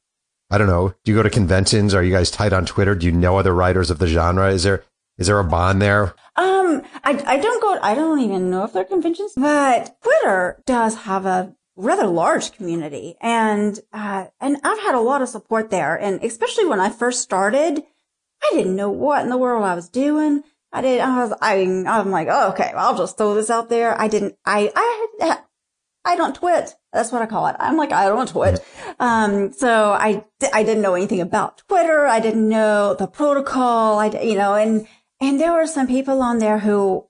I 0.51 0.59
don't 0.59 0.67
know, 0.67 0.95
do 1.05 1.13
you 1.13 1.17
go 1.17 1.23
to 1.23 1.31
conventions? 1.31 1.95
Are 1.95 2.03
you 2.03 2.13
guys 2.13 2.31
tight 2.31 2.53
on 2.53 2.67
Twitter? 2.67 2.95
Do 2.95 3.07
you 3.07 3.13
know 3.13 3.39
other 3.39 3.55
writers 3.55 3.91
of 3.91 3.99
the 3.99 4.07
genre? 4.07 4.51
Is 4.51 4.63
there, 4.63 4.85
is 5.19 5.27
there 5.27 5.39
a 5.39 5.45
bond 5.45 5.81
there? 5.81 6.15
Um, 6.37 6.83
I, 7.03 7.23
I 7.27 7.39
don't 7.39 7.63
go, 7.63 7.79
I 7.81 7.95
don't 7.95 8.21
even 8.21 8.51
know 8.51 8.65
if 8.65 8.73
there 8.73 8.83
are 8.83 8.87
conventions, 8.87 9.33
but 9.37 9.97
Twitter 10.03 10.63
does 10.67 10.95
have 10.97 11.27
a 11.27 11.55
rather 11.77 12.07
large 12.07 12.53
community 12.53 13.17
and 13.21 13.81
uh, 13.93 14.27
and 14.41 14.59
I've 14.63 14.81
had 14.81 14.95
a 14.95 15.01
lot 15.01 15.23
of 15.23 15.29
support 15.29 15.71
there 15.71 15.97
and 15.97 16.23
especially 16.23 16.67
when 16.67 16.81
I 16.81 16.89
first 16.91 17.23
started 17.23 17.83
I 18.43 18.51
didn't 18.57 18.77
know 18.77 18.91
what 18.91 19.23
in 19.23 19.31
the 19.31 19.37
world 19.37 19.65
I 19.65 19.75
was 19.75 19.89
doing 19.89 20.45
I 20.73 20.83
did 20.83 21.01
I 21.01 21.25
was 21.25 21.37
I 21.43 21.55
I'm 21.63 22.11
like 22.11 22.29
oh, 22.31 22.51
okay 22.51 22.73
I'll 22.77 22.97
just 22.97 23.19
throw 23.19 23.35
this 23.35 23.51
out 23.51 23.71
there 23.71 24.01
I 24.01 24.07
didn't 24.07 24.37
I 24.45 24.71
I 24.75 25.39
I 26.05 26.17
don't 26.17 26.35
twit. 26.35 26.75
That's 26.93 27.13
what 27.13 27.23
I 27.23 27.27
call 27.27 27.47
it. 27.47 27.57
I'm 27.59 27.77
like 27.77 27.93
I 27.93 28.07
don't 28.09 28.29
twit. 28.29 28.65
Um 29.01 29.53
so 29.53 29.93
I 29.93 30.25
I 30.53 30.63
didn't 30.63 30.83
know 30.83 30.95
anything 30.95 31.21
about 31.21 31.59
Twitter. 31.67 32.07
I 32.07 32.21
didn't 32.21 32.49
know 32.49 32.95
the 32.95 33.07
protocol. 33.07 33.99
I 33.99 34.09
you 34.09 34.35
know 34.35 34.55
and 34.55 34.87
and 35.21 35.41
there 35.41 35.53
were 35.53 35.67
some 35.67 35.87
people 35.87 36.23
on 36.23 36.39
there 36.39 36.59
who 36.59 37.09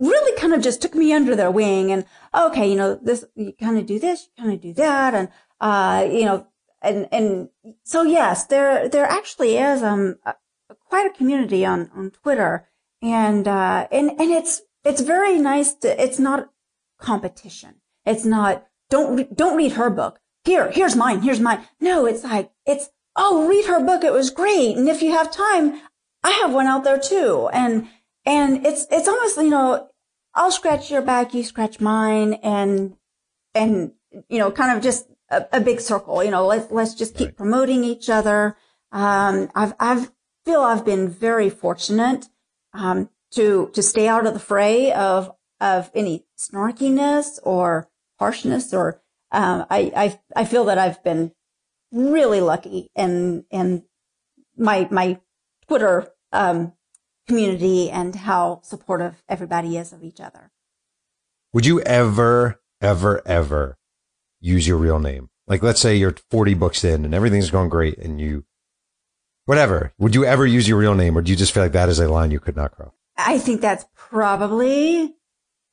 really 0.00 0.38
kind 0.38 0.54
of 0.54 0.62
just 0.62 0.80
took 0.80 0.94
me 0.94 1.12
under 1.12 1.34
their 1.34 1.50
wing 1.50 1.90
and 1.90 2.04
okay, 2.34 2.68
you 2.70 2.76
know, 2.76 2.98
this, 3.02 3.24
you 3.34 3.52
kind 3.52 3.78
of 3.78 3.86
do 3.86 3.98
this, 3.98 4.28
you 4.36 4.42
kind 4.42 4.54
of 4.54 4.60
do 4.60 4.72
that. 4.74 5.14
And, 5.14 5.28
uh, 5.60 6.06
you 6.10 6.24
know, 6.24 6.46
and, 6.82 7.08
and 7.10 7.48
so 7.84 8.02
yes, 8.02 8.46
there, 8.46 8.88
there 8.88 9.04
actually 9.06 9.56
is, 9.56 9.82
um, 9.82 10.16
a, 10.24 10.34
quite 10.88 11.06
a 11.06 11.16
community 11.16 11.64
on, 11.64 11.90
on 11.94 12.10
Twitter. 12.10 12.68
And, 13.02 13.46
uh, 13.48 13.88
and, 13.90 14.10
and 14.10 14.30
it's, 14.30 14.62
it's 14.84 15.00
very 15.00 15.38
nice 15.38 15.74
to, 15.74 16.02
it's 16.02 16.18
not 16.18 16.50
competition. 17.00 17.76
It's 18.08 18.24
not, 18.24 18.66
don't, 18.90 19.36
don't 19.36 19.56
read 19.56 19.72
her 19.72 19.90
book. 19.90 20.20
Here, 20.44 20.70
here's 20.70 20.96
mine. 20.96 21.22
Here's 21.22 21.40
mine. 21.40 21.60
No, 21.80 22.06
it's 22.06 22.24
like, 22.24 22.50
it's, 22.66 22.88
oh, 23.14 23.46
read 23.46 23.66
her 23.66 23.84
book. 23.84 24.02
It 24.02 24.12
was 24.12 24.30
great. 24.30 24.76
And 24.76 24.88
if 24.88 25.02
you 25.02 25.12
have 25.12 25.30
time, 25.30 25.80
I 26.22 26.30
have 26.30 26.52
one 26.52 26.66
out 26.66 26.84
there 26.84 26.98
too. 26.98 27.48
And, 27.52 27.88
and 28.24 28.66
it's, 28.66 28.86
it's 28.90 29.08
almost, 29.08 29.36
you 29.36 29.50
know, 29.50 29.90
I'll 30.34 30.50
scratch 30.50 30.90
your 30.90 31.02
back, 31.02 31.34
you 31.34 31.42
scratch 31.42 31.80
mine 31.80 32.34
and, 32.42 32.96
and, 33.54 33.92
you 34.28 34.38
know, 34.38 34.50
kind 34.50 34.76
of 34.76 34.82
just 34.82 35.08
a, 35.30 35.46
a 35.52 35.60
big 35.60 35.80
circle, 35.80 36.22
you 36.22 36.30
know, 36.30 36.46
let's, 36.46 36.70
let's 36.70 36.94
just 36.94 37.14
keep 37.14 37.28
right. 37.28 37.36
promoting 37.36 37.84
each 37.84 38.08
other. 38.08 38.56
Um, 38.92 39.50
I've, 39.54 39.74
I've 39.78 40.12
feel 40.44 40.60
I've 40.62 40.84
been 40.84 41.08
very 41.08 41.50
fortunate, 41.50 42.26
um, 42.72 43.10
to, 43.32 43.70
to 43.74 43.82
stay 43.82 44.08
out 44.08 44.26
of 44.26 44.32
the 44.32 44.40
fray 44.40 44.92
of, 44.92 45.30
of 45.60 45.90
any 45.94 46.24
snarkiness 46.38 47.38
or 47.42 47.90
harshness 48.18 48.72
or, 48.72 49.00
um, 49.32 49.66
I, 49.70 49.92
I, 49.94 50.20
I 50.34 50.44
feel 50.44 50.64
that 50.66 50.78
I've 50.78 51.02
been 51.04 51.32
really 51.92 52.40
lucky 52.40 52.90
and, 52.96 53.44
and 53.50 53.82
my, 54.56 54.88
my 54.90 55.20
Twitter, 55.66 56.08
um, 56.32 56.72
community 57.28 57.90
and 57.90 58.14
how 58.16 58.60
supportive 58.62 59.22
everybody 59.28 59.76
is 59.76 59.92
of 59.92 60.02
each 60.02 60.20
other. 60.20 60.50
Would 61.52 61.66
you 61.66 61.80
ever, 61.82 62.60
ever, 62.80 63.22
ever 63.26 63.78
use 64.40 64.66
your 64.66 64.78
real 64.78 64.98
name? 64.98 65.28
Like, 65.46 65.62
let's 65.62 65.80
say 65.80 65.96
you're 65.96 66.14
40 66.30 66.54
books 66.54 66.84
in 66.84 67.04
and 67.04 67.14
everything's 67.14 67.50
going 67.50 67.68
great 67.68 67.98
and 67.98 68.20
you, 68.20 68.44
whatever. 69.44 69.92
Would 69.98 70.14
you 70.14 70.24
ever 70.24 70.46
use 70.46 70.68
your 70.68 70.78
real 70.78 70.94
name 70.94 71.16
or 71.16 71.22
do 71.22 71.30
you 71.30 71.36
just 71.36 71.52
feel 71.52 71.62
like 71.62 71.72
that 71.72 71.88
is 71.88 72.00
a 72.00 72.08
line 72.08 72.30
you 72.30 72.40
could 72.40 72.56
not 72.56 72.72
cross? 72.72 72.92
I 73.16 73.38
think 73.38 73.60
that's 73.60 73.86
probably 73.94 75.14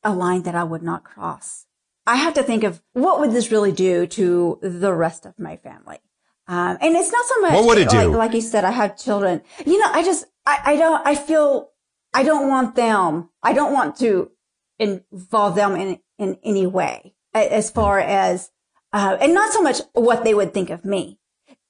a 0.03 0.13
line 0.13 0.43
that 0.43 0.55
I 0.55 0.63
would 0.63 0.83
not 0.83 1.03
cross. 1.03 1.64
I 2.07 2.17
have 2.17 2.35
to 2.35 2.43
think 2.43 2.63
of 2.63 2.81
what 2.93 3.19
would 3.19 3.31
this 3.31 3.51
really 3.51 3.71
do 3.71 4.05
to 4.07 4.59
the 4.61 4.93
rest 4.93 5.25
of 5.25 5.37
my 5.39 5.55
family. 5.57 5.99
Um, 6.47 6.77
and 6.79 6.95
it's 6.95 7.11
not 7.11 7.25
so 7.25 7.41
much. 7.41 7.53
What 7.53 7.65
would 7.65 7.77
it 7.79 7.87
like, 7.87 8.05
do? 8.05 8.15
Like 8.15 8.33
you 8.33 8.41
said, 8.41 8.63
I 8.63 8.71
have 8.71 8.97
children. 8.97 9.41
You 9.65 9.79
know, 9.79 9.89
I 9.91 10.03
just, 10.03 10.25
I, 10.45 10.59
I 10.65 10.75
don't, 10.75 11.07
I 11.07 11.15
feel, 11.15 11.69
I 12.13 12.21
don't 12.21 12.47
want 12.47 12.75
them. 12.75 13.29
I 13.41 13.53
don't 13.53 13.73
want 13.73 13.95
to 13.97 14.29
involve 14.77 15.55
them 15.55 15.75
in, 15.75 15.99
in 16.19 16.37
any 16.43 16.67
way 16.67 17.15
as 17.33 17.71
far 17.71 17.99
as, 17.99 18.51
uh, 18.93 19.17
and 19.19 19.33
not 19.33 19.51
so 19.51 19.61
much 19.63 19.81
what 19.93 20.23
they 20.23 20.35
would 20.35 20.53
think 20.53 20.69
of 20.69 20.85
me. 20.85 21.17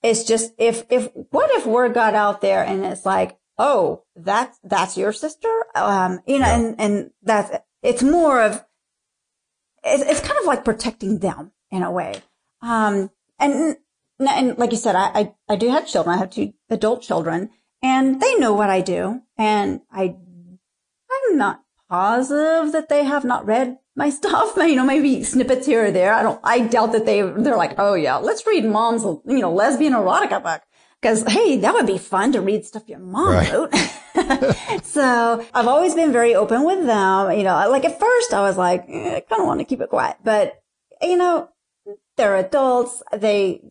It's 0.03 0.25
just 0.25 0.53
if, 0.57 0.83
if, 0.89 1.09
what 1.31 1.49
if 1.51 1.65
word 1.65 1.93
got 1.93 2.13
out 2.13 2.41
there 2.41 2.63
and 2.63 2.83
it's 2.83 3.05
like, 3.05 3.37
oh, 3.57 4.03
that's, 4.17 4.59
that's 4.63 4.97
your 4.97 5.13
sister? 5.13 5.65
Um, 5.73 6.19
you 6.27 6.39
know, 6.39 6.45
and, 6.45 6.75
and 6.79 7.11
that's, 7.23 7.63
it's 7.81 8.03
more 8.03 8.41
of, 8.41 8.64
it's, 9.85 10.03
it's 10.03 10.19
kind 10.19 10.39
of 10.39 10.45
like 10.45 10.65
protecting 10.65 11.19
them 11.19 11.51
in 11.71 11.83
a 11.83 11.91
way. 11.91 12.21
Um, 12.61 13.11
and, 13.39 13.77
and 14.19 14.57
like 14.57 14.71
you 14.71 14.77
said, 14.77 14.95
I, 14.95 15.05
I, 15.13 15.33
I 15.49 15.55
do 15.55 15.69
have 15.69 15.87
children. 15.87 16.15
I 16.15 16.19
have 16.19 16.29
two 16.31 16.53
adult 16.69 17.01
children 17.03 17.49
and 17.81 18.19
they 18.21 18.35
know 18.35 18.53
what 18.53 18.69
I 18.69 18.81
do. 18.81 19.21
And 19.37 19.81
I, 19.91 20.15
I'm 21.11 21.37
not 21.37 21.61
positive 21.89 22.71
that 22.71 22.89
they 22.89 23.03
have 23.03 23.23
not 23.25 23.45
read 23.45 23.77
my 23.95 24.09
stuff. 24.19 24.53
You 24.65 24.75
know, 24.75 24.85
maybe 24.85 25.23
snippets 25.23 25.65
here 25.67 25.85
or 25.85 25.91
there. 25.91 26.13
I 26.13 26.23
don't, 26.23 26.39
I 26.43 26.61
doubt 26.61 26.91
that 26.93 27.05
they, 27.05 27.21
they're 27.21 27.57
like, 27.57 27.75
oh 27.77 27.93
yeah, 27.93 28.15
let's 28.15 28.47
read 28.47 28.65
mom's, 28.65 29.03
you 29.03 29.39
know, 29.39 29.53
lesbian 29.53 29.93
erotica 29.93 30.41
book. 30.41 30.61
Cause 31.03 31.23
hey, 31.27 31.57
that 31.57 31.73
would 31.75 31.85
be 31.85 31.99
fun 31.99 32.31
to 32.31 32.41
read 32.41 32.65
stuff 32.65 32.89
your 32.89 32.97
mom 32.99 33.29
Right. 33.31 33.51
wrote. 33.51 33.73
so 34.83 35.45
I've 35.53 35.67
always 35.67 35.93
been 35.95 36.11
very 36.11 36.35
open 36.35 36.63
with 36.63 36.85
them. 36.85 37.31
You 37.31 37.43
know, 37.43 37.69
like 37.69 37.85
at 37.85 37.99
first 37.99 38.33
I 38.33 38.41
was 38.41 38.57
like, 38.57 38.85
eh, 38.87 39.17
I 39.17 39.19
kind 39.21 39.41
of 39.41 39.47
want 39.47 39.59
to 39.59 39.65
keep 39.65 39.81
it 39.81 39.89
quiet, 39.89 40.17
but 40.23 40.61
you 41.01 41.17
know, 41.17 41.49
they're 42.17 42.35
adults. 42.35 43.03
They, 43.11 43.61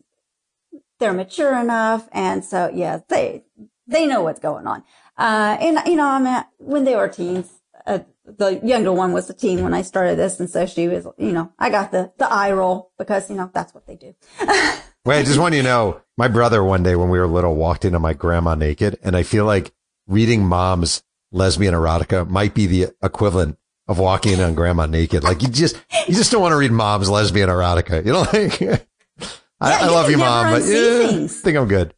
they're 0.99 1.13
mature 1.13 1.57
enough. 1.57 2.07
And 2.11 2.43
so, 2.43 2.71
yeah, 2.73 2.99
they, 3.09 3.43
they 3.87 4.05
know 4.05 4.21
what's 4.21 4.39
going 4.39 4.67
on. 4.67 4.83
Uh, 5.17 5.57
and 5.59 5.79
you 5.87 5.95
know, 5.95 6.07
I 6.07 6.19
mean, 6.19 6.43
when 6.57 6.83
they 6.83 6.95
were 6.95 7.07
teens, 7.07 7.49
uh, 7.85 7.99
the 8.25 8.59
younger 8.63 8.91
one 8.91 9.13
was 9.13 9.29
a 9.29 9.33
teen 9.33 9.63
when 9.63 9.73
I 9.73 9.81
started 9.81 10.17
this. 10.17 10.39
And 10.39 10.49
so 10.49 10.65
she 10.65 10.87
was, 10.87 11.07
you 11.17 11.31
know, 11.31 11.51
I 11.59 11.69
got 11.69 11.91
the, 11.91 12.11
the 12.17 12.31
eye 12.31 12.51
roll 12.51 12.91
because, 12.97 13.29
you 13.29 13.35
know, 13.35 13.51
that's 13.53 13.73
what 13.73 13.85
they 13.85 13.95
do. 13.95 14.15
Wait, 15.05 15.19
I 15.19 15.23
just 15.23 15.37
want 15.37 15.53
you 15.53 15.61
to 15.61 15.67
know, 15.67 16.01
my 16.17 16.27
brother 16.27 16.63
one 16.63 16.81
day 16.81 16.95
when 16.95 17.09
we 17.09 17.19
were 17.19 17.27
little 17.27 17.55
walked 17.55 17.85
into 17.85 17.99
my 17.99 18.13
grandma 18.13 18.55
naked, 18.55 18.97
and 19.03 19.15
I 19.15 19.21
feel 19.21 19.45
like 19.45 19.71
reading 20.07 20.45
mom's 20.45 21.03
lesbian 21.31 21.73
erotica 21.73 22.27
might 22.29 22.53
be 22.53 22.65
the 22.67 22.87
equivalent 23.03 23.57
of 23.87 23.99
walking 23.99 24.33
in 24.33 24.41
on 24.41 24.55
grandma 24.55 24.85
naked. 24.85 25.23
Like 25.23 25.41
you 25.41 25.47
just, 25.47 25.75
you 26.07 26.13
just 26.15 26.31
don't 26.31 26.41
want 26.41 26.53
to 26.53 26.57
read 26.57 26.71
mom's 26.71 27.09
lesbian 27.09 27.49
erotica. 27.49 28.05
You 28.05 28.13
know, 28.13 28.21
like, 28.21 28.61
I, 29.61 29.69
Yeah, 29.71 29.77
I 29.81 29.85
you 29.85 29.91
love 29.91 30.09
you, 30.09 30.17
mom, 30.17 30.51
but 30.51 30.63
yeah, 30.65 31.23
I 31.23 31.27
think 31.27 31.57
I'm 31.57 31.67
good. 31.67 31.93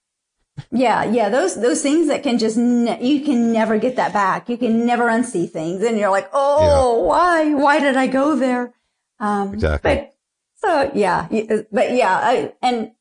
Yeah, 0.72 1.04
yeah, 1.04 1.30
those 1.30 1.60
those 1.60 1.84
things 1.84 2.08
that 2.08 2.24
can 2.24 2.39
just 2.39 2.58
ne- 2.58 3.04
you 3.04 3.24
can 3.24 3.52
never 3.54 3.78
get 3.78 3.96
that 3.98 4.12
back. 4.12 4.50
You 4.50 4.58
can 4.58 4.86
never 4.86 5.06
unsee 5.06 5.50
things, 5.50 5.84
and 5.84 5.98
you're 5.98 6.10
like, 6.10 6.30
oh, 6.34 7.04
why? 7.04 7.54
Why 7.54 7.80
did 7.80 7.96
I 7.96 8.08
go 8.08 8.36
there? 8.36 8.74
Um, 9.20 9.54
Exactly. 9.54 9.93
But 9.93 10.15
so 10.56 10.91
yeah, 10.96 11.28
but 11.72 11.93
yeah, 11.93 12.20
I, 12.22 12.54
and 12.63 12.91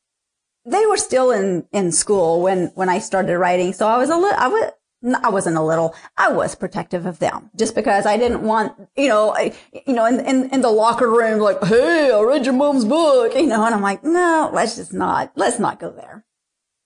they 0.66 0.84
were 0.86 0.98
still 0.98 1.30
in 1.30 1.66
in 1.72 1.92
school 1.92 2.42
when 2.42 2.72
when 2.74 2.90
I 2.90 2.98
started 2.98 3.38
writing, 3.38 3.72
so 3.72 3.88
I 3.88 3.96
was 3.96 4.10
a 4.10 4.16
little, 4.16 4.38
I 4.38 4.48
was. 4.48 4.72
I 5.22 5.28
wasn't 5.28 5.56
a 5.56 5.62
little. 5.62 5.94
I 6.16 6.32
was 6.32 6.54
protective 6.54 7.06
of 7.06 7.18
them 7.18 7.50
just 7.56 7.74
because 7.74 8.06
I 8.06 8.16
didn't 8.16 8.42
want, 8.42 8.72
you 8.96 9.08
know, 9.08 9.34
I, 9.34 9.54
you 9.86 9.92
know, 9.92 10.06
in, 10.06 10.20
in 10.20 10.50
in 10.50 10.60
the 10.62 10.70
locker 10.70 11.08
room, 11.08 11.38
like, 11.38 11.62
hey, 11.62 12.10
I 12.12 12.20
read 12.22 12.44
your 12.44 12.54
mom's 12.54 12.84
book, 12.84 13.34
you 13.34 13.46
know, 13.46 13.64
and 13.64 13.74
I'm 13.74 13.82
like, 13.82 14.02
no, 14.02 14.50
let's 14.52 14.76
just 14.76 14.92
not, 14.92 15.32
let's 15.36 15.58
not 15.58 15.78
go 15.78 15.90
there. 15.90 16.24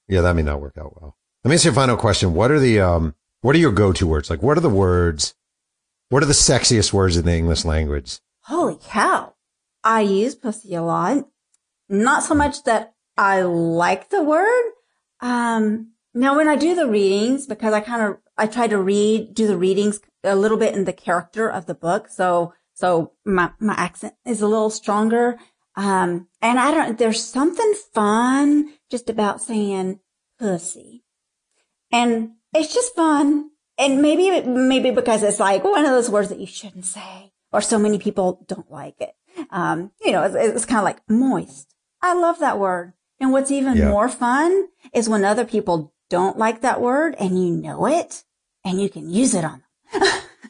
Yeah, 0.09 0.23
that 0.23 0.35
may 0.35 0.42
not 0.42 0.61
work 0.61 0.77
out 0.77 1.01
well. 1.01 1.16
Let 1.44 1.51
me 1.51 1.55
ask 1.55 1.64
you 1.64 1.70
a 1.70 1.75
final 1.75 1.96
question. 1.96 2.35
What 2.35 2.51
are 2.51 2.59
the, 2.59 2.81
um, 2.81 3.14
what 3.42 3.55
are 3.55 3.61
your 3.61 3.73
go-to 3.73 4.07
words? 4.07 4.29
Like, 4.29 4.42
what 4.42 4.59
are 4.59 4.61
the 4.61 4.68
words? 4.68 5.35
What 6.11 6.23
are 6.23 6.27
the 6.27 6.33
sexiest 6.33 6.92
words 6.92 7.16
in 7.16 7.25
the 7.25 7.33
English 7.33 7.64
language? 7.64 8.18
Holy 8.42 8.77
cow. 8.83 9.35
I 9.85 10.01
use 10.01 10.35
pussy 10.35 10.75
a 10.75 10.83
lot. 10.83 11.27
Not 11.88 12.25
so 12.25 12.35
much 12.35 12.64
that 12.64 12.92
I 13.16 13.42
like 13.42 14.11
the 14.11 14.23
word. 14.23 14.73
Um, 15.20 15.92
now 16.14 16.37
when 16.37 16.49
I 16.49 16.57
do 16.57 16.75
the 16.75 16.87
readings, 16.88 17.46
because 17.46 17.73
I 17.73 17.81
kind 17.81 18.03
of, 18.03 18.18
I 18.37 18.46
try 18.46 18.66
to 18.66 18.79
read, 18.79 19.35
do 19.35 19.46
the 19.46 19.57
readings 19.57 20.01
a 20.25 20.35
little 20.37 20.57
bit 20.59 20.75
in 20.75 20.85
the 20.85 20.92
character 20.92 21.49
of 21.49 21.66
the 21.66 21.75
book. 21.75 22.09
So, 22.09 22.55
so 22.75 23.12
my, 23.25 23.51
my 23.61 23.75
accent 23.75 24.14
is 24.25 24.40
a 24.40 24.49
little 24.49 24.70
stronger. 24.70 25.38
Um, 25.77 26.29
and 26.42 26.59
I 26.59 26.70
don't, 26.73 26.99
there's 26.99 27.25
something 27.25 27.75
fun 27.94 28.73
just 28.90 29.09
about 29.09 29.40
saying 29.40 30.01
pussy. 30.38 31.05
And 31.92 32.33
it's 32.55 32.75
just 32.75 32.94
fun. 32.94 33.51
And 33.79 34.03
maybe, 34.03 34.46
maybe 34.46 34.90
because 34.90 35.23
it's 35.23 35.40
like 35.40 35.64
one 35.64 35.85
of 35.85 35.90
those 35.90 36.11
words 36.11 36.29
that 36.29 36.40
you 36.40 36.46
shouldn't 36.46 36.85
say 36.85 37.33
or 37.53 37.61
so 37.61 37.79
many 37.79 37.99
people 37.99 38.44
don't 38.46 38.70
like 38.70 39.01
it. 39.01 39.14
Um, 39.51 39.92
you 40.03 40.12
know, 40.12 40.23
it's, 40.23 40.35
it's 40.35 40.66
kind 40.66 40.79
of 40.79 40.85
like 40.85 41.01
moist. 41.09 41.75
I 42.03 42.14
love 42.14 42.40
that 42.40 42.59
word. 42.59 42.94
And 43.20 43.33
what's 43.33 43.51
even 43.51 43.77
Yeah. 43.77 43.88
more 43.88 44.09
fun 44.09 44.68
is 44.92 45.09
when 45.09 45.25
other 45.25 45.44
people 45.44 45.92
don't 46.11 46.37
like 46.37 46.61
that 46.61 46.81
word 46.81 47.14
and 47.18 47.42
you 47.42 47.57
know 47.57 47.87
it 47.87 48.25
and 48.64 48.81
you 48.81 48.90
can 48.90 49.09
use 49.09 49.35
it 49.35 49.44
on 49.44 49.62
them. 49.92 50.03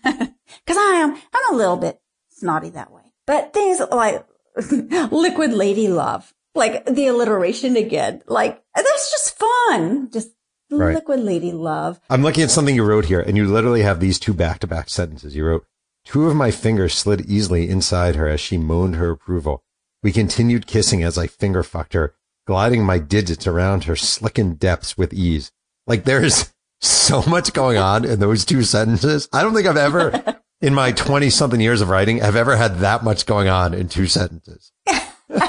Cause 0.66 0.76
I 0.76 0.94
am, 1.02 1.14
I'm 1.32 1.54
a 1.54 1.56
little 1.56 1.76
bit 1.76 2.00
snotty 2.30 2.70
that 2.70 2.90
way, 2.90 3.02
but 3.26 3.52
things 3.52 3.80
like 3.92 4.26
liquid 5.12 5.52
lady 5.52 5.88
love, 5.88 6.32
like 6.54 6.84
the 6.86 7.06
alliteration 7.06 7.76
again, 7.76 8.22
like 8.26 8.62
that's 8.74 9.10
just 9.10 9.38
fun. 9.38 10.10
Just 10.10 10.30
Right. 10.72 10.94
liquid 10.94 11.18
lady 11.18 11.50
love. 11.50 12.00
I'm 12.08 12.22
looking 12.22 12.44
at 12.44 12.50
something 12.52 12.76
you 12.76 12.84
wrote 12.84 13.06
here, 13.06 13.18
and 13.20 13.36
you 13.36 13.44
literally 13.44 13.82
have 13.82 13.98
these 13.98 14.20
two 14.20 14.32
back-to-back 14.32 14.88
sentences. 14.88 15.34
You 15.34 15.44
wrote, 15.44 15.66
two 16.04 16.28
of 16.28 16.36
my 16.36 16.52
fingers 16.52 16.94
slid 16.94 17.22
easily 17.22 17.68
inside 17.68 18.14
her 18.14 18.28
as 18.28 18.40
she 18.40 18.56
moaned 18.56 18.94
her 18.94 19.10
approval. 19.10 19.64
We 20.00 20.12
continued 20.12 20.68
kissing 20.68 21.02
as 21.02 21.18
I 21.18 21.26
finger 21.26 21.64
fucked 21.64 21.94
her, 21.94 22.14
gliding 22.46 22.84
my 22.84 22.98
digits 22.98 23.46
around 23.46 23.84
her 23.84 23.96
slickened 23.96 24.58
depths 24.58 24.96
with 24.96 25.12
ease. 25.12 25.52
Like 25.86 26.04
there's 26.04 26.52
so 26.80 27.22
much 27.22 27.52
going 27.52 27.76
on 27.76 28.04
in 28.04 28.20
those 28.20 28.44
two 28.44 28.62
sentences. 28.62 29.28
I 29.32 29.42
don't 29.42 29.54
think 29.54 29.66
I've 29.66 29.76
ever, 29.76 30.40
in 30.60 30.74
my 30.74 30.92
20 30.92 31.30
something 31.30 31.60
years 31.60 31.80
of 31.80 31.88
writing, 31.88 32.18
have 32.18 32.36
ever 32.36 32.56
had 32.56 32.78
that 32.78 33.04
much 33.04 33.26
going 33.26 33.48
on 33.48 33.74
in 33.74 33.88
two 33.88 34.06
sentences. 34.06 34.72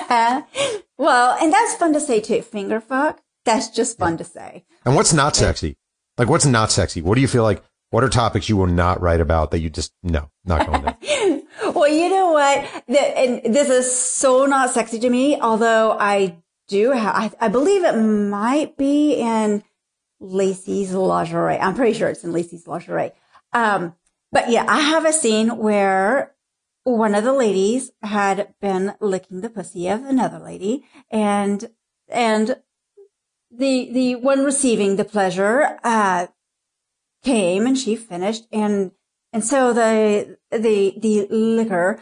well, 0.10 1.38
and 1.40 1.54
that's 1.54 1.76
fun 1.76 1.94
to 1.94 2.00
say 2.00 2.20
too. 2.20 2.42
Finger 2.42 2.80
fuck. 2.80 3.22
That's 3.46 3.70
just 3.70 3.98
fun 3.98 4.18
to 4.18 4.24
say. 4.24 4.66
And 4.86 4.96
what's 4.96 5.14
not 5.14 5.36
sexy? 5.36 5.78
Like 6.18 6.30
what's 6.30 6.46
not 6.46 6.72
sexy? 6.72 7.02
What 7.02 7.16
do 7.16 7.22
you 7.22 7.28
feel 7.28 7.44
like? 7.44 7.64
What 7.90 8.06
are 8.06 8.10
topics 8.10 8.48
you 8.48 8.56
will 8.56 8.68
not 8.68 9.02
write 9.02 9.20
about 9.20 9.52
that 9.52 9.60
you 9.60 9.70
just, 9.70 9.92
no, 10.02 10.30
not 10.46 10.66
going 10.66 10.82
there? 10.82 11.42
well, 11.74 11.90
you 11.90 12.10
know 12.10 12.32
what? 12.32 12.84
The, 12.88 13.00
and 13.00 13.54
this 13.54 13.70
is 13.70 13.94
so 13.94 14.46
not 14.46 14.70
sexy 14.70 14.98
to 15.00 15.10
me, 15.10 15.38
although 15.42 15.98
I 16.00 16.38
do 16.72 16.92
have, 16.92 17.14
I, 17.14 17.46
I 17.46 17.48
believe 17.50 17.84
it 17.84 17.98
might 17.98 18.78
be 18.78 19.16
in 19.16 19.64
Lacey's 20.22 20.94
lingerie. 20.94 21.60
I'm 21.60 21.76
pretty 21.76 21.98
sure 21.98 22.08
it's 22.08 22.24
in 22.24 22.32
Lacey's 22.32 22.66
lingerie. 22.66 23.12
Um, 23.52 23.94
but 24.32 24.50
yeah, 24.50 24.66
I 24.68 24.80
have 24.80 25.06
a 25.06 25.12
scene 25.12 25.58
where 25.58 26.34
one 26.86 27.14
of 27.14 27.26
the 27.26 27.34
ladies 27.34 27.92
had 28.02 28.54
been 28.62 28.94
licking 29.02 29.42
the 29.42 29.50
pussy 29.50 29.90
of 29.90 30.06
another 30.06 30.40
lady 30.40 30.86
and, 31.12 31.70
and 32.08 32.56
the, 33.52 33.90
the 33.92 34.16
one 34.16 34.46
receiving 34.46 34.96
the 34.96 35.06
pleasure, 35.06 35.78
uh, 35.84 36.28
came 37.24 37.68
and 37.68 37.78
she 37.78 37.96
finished 37.96 38.48
and, 38.52 38.92
and 39.34 39.44
so 39.44 39.74
the, 39.74 40.38
the, 40.52 40.96
the 40.98 41.28
liquor, 41.30 42.02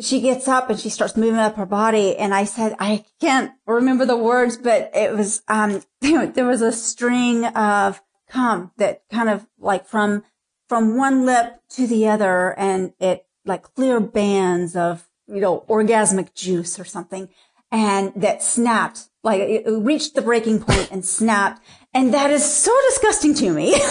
she 0.00 0.20
gets 0.20 0.48
up 0.48 0.70
and 0.70 0.78
she 0.78 0.88
starts 0.88 1.16
moving 1.16 1.38
up 1.38 1.56
her 1.56 1.66
body. 1.66 2.16
And 2.16 2.34
I 2.34 2.44
said, 2.44 2.74
I 2.78 3.04
can't 3.20 3.52
remember 3.66 4.04
the 4.04 4.16
words, 4.16 4.56
but 4.56 4.90
it 4.94 5.14
was, 5.16 5.42
um, 5.48 5.82
there 6.00 6.46
was 6.46 6.62
a 6.62 6.72
string 6.72 7.44
of 7.44 8.02
come 8.28 8.72
that 8.78 9.02
kind 9.10 9.28
of 9.28 9.46
like 9.58 9.86
from, 9.86 10.24
from 10.68 10.96
one 10.96 11.24
lip 11.24 11.60
to 11.70 11.86
the 11.86 12.08
other 12.08 12.58
and 12.58 12.92
it 12.98 13.26
like 13.44 13.62
clear 13.74 14.00
bands 14.00 14.74
of, 14.74 15.08
you 15.28 15.40
know, 15.40 15.60
orgasmic 15.68 16.34
juice 16.34 16.78
or 16.80 16.84
something. 16.84 17.28
And 17.70 18.12
that 18.16 18.42
snapped, 18.42 19.08
like 19.22 19.40
it 19.40 19.64
reached 19.68 20.14
the 20.14 20.22
breaking 20.22 20.60
point 20.60 20.90
and 20.90 21.04
snapped. 21.04 21.62
And 21.92 22.12
that 22.14 22.30
is 22.30 22.44
so 22.44 22.72
disgusting 22.90 23.34
to 23.34 23.50
me. 23.52 23.74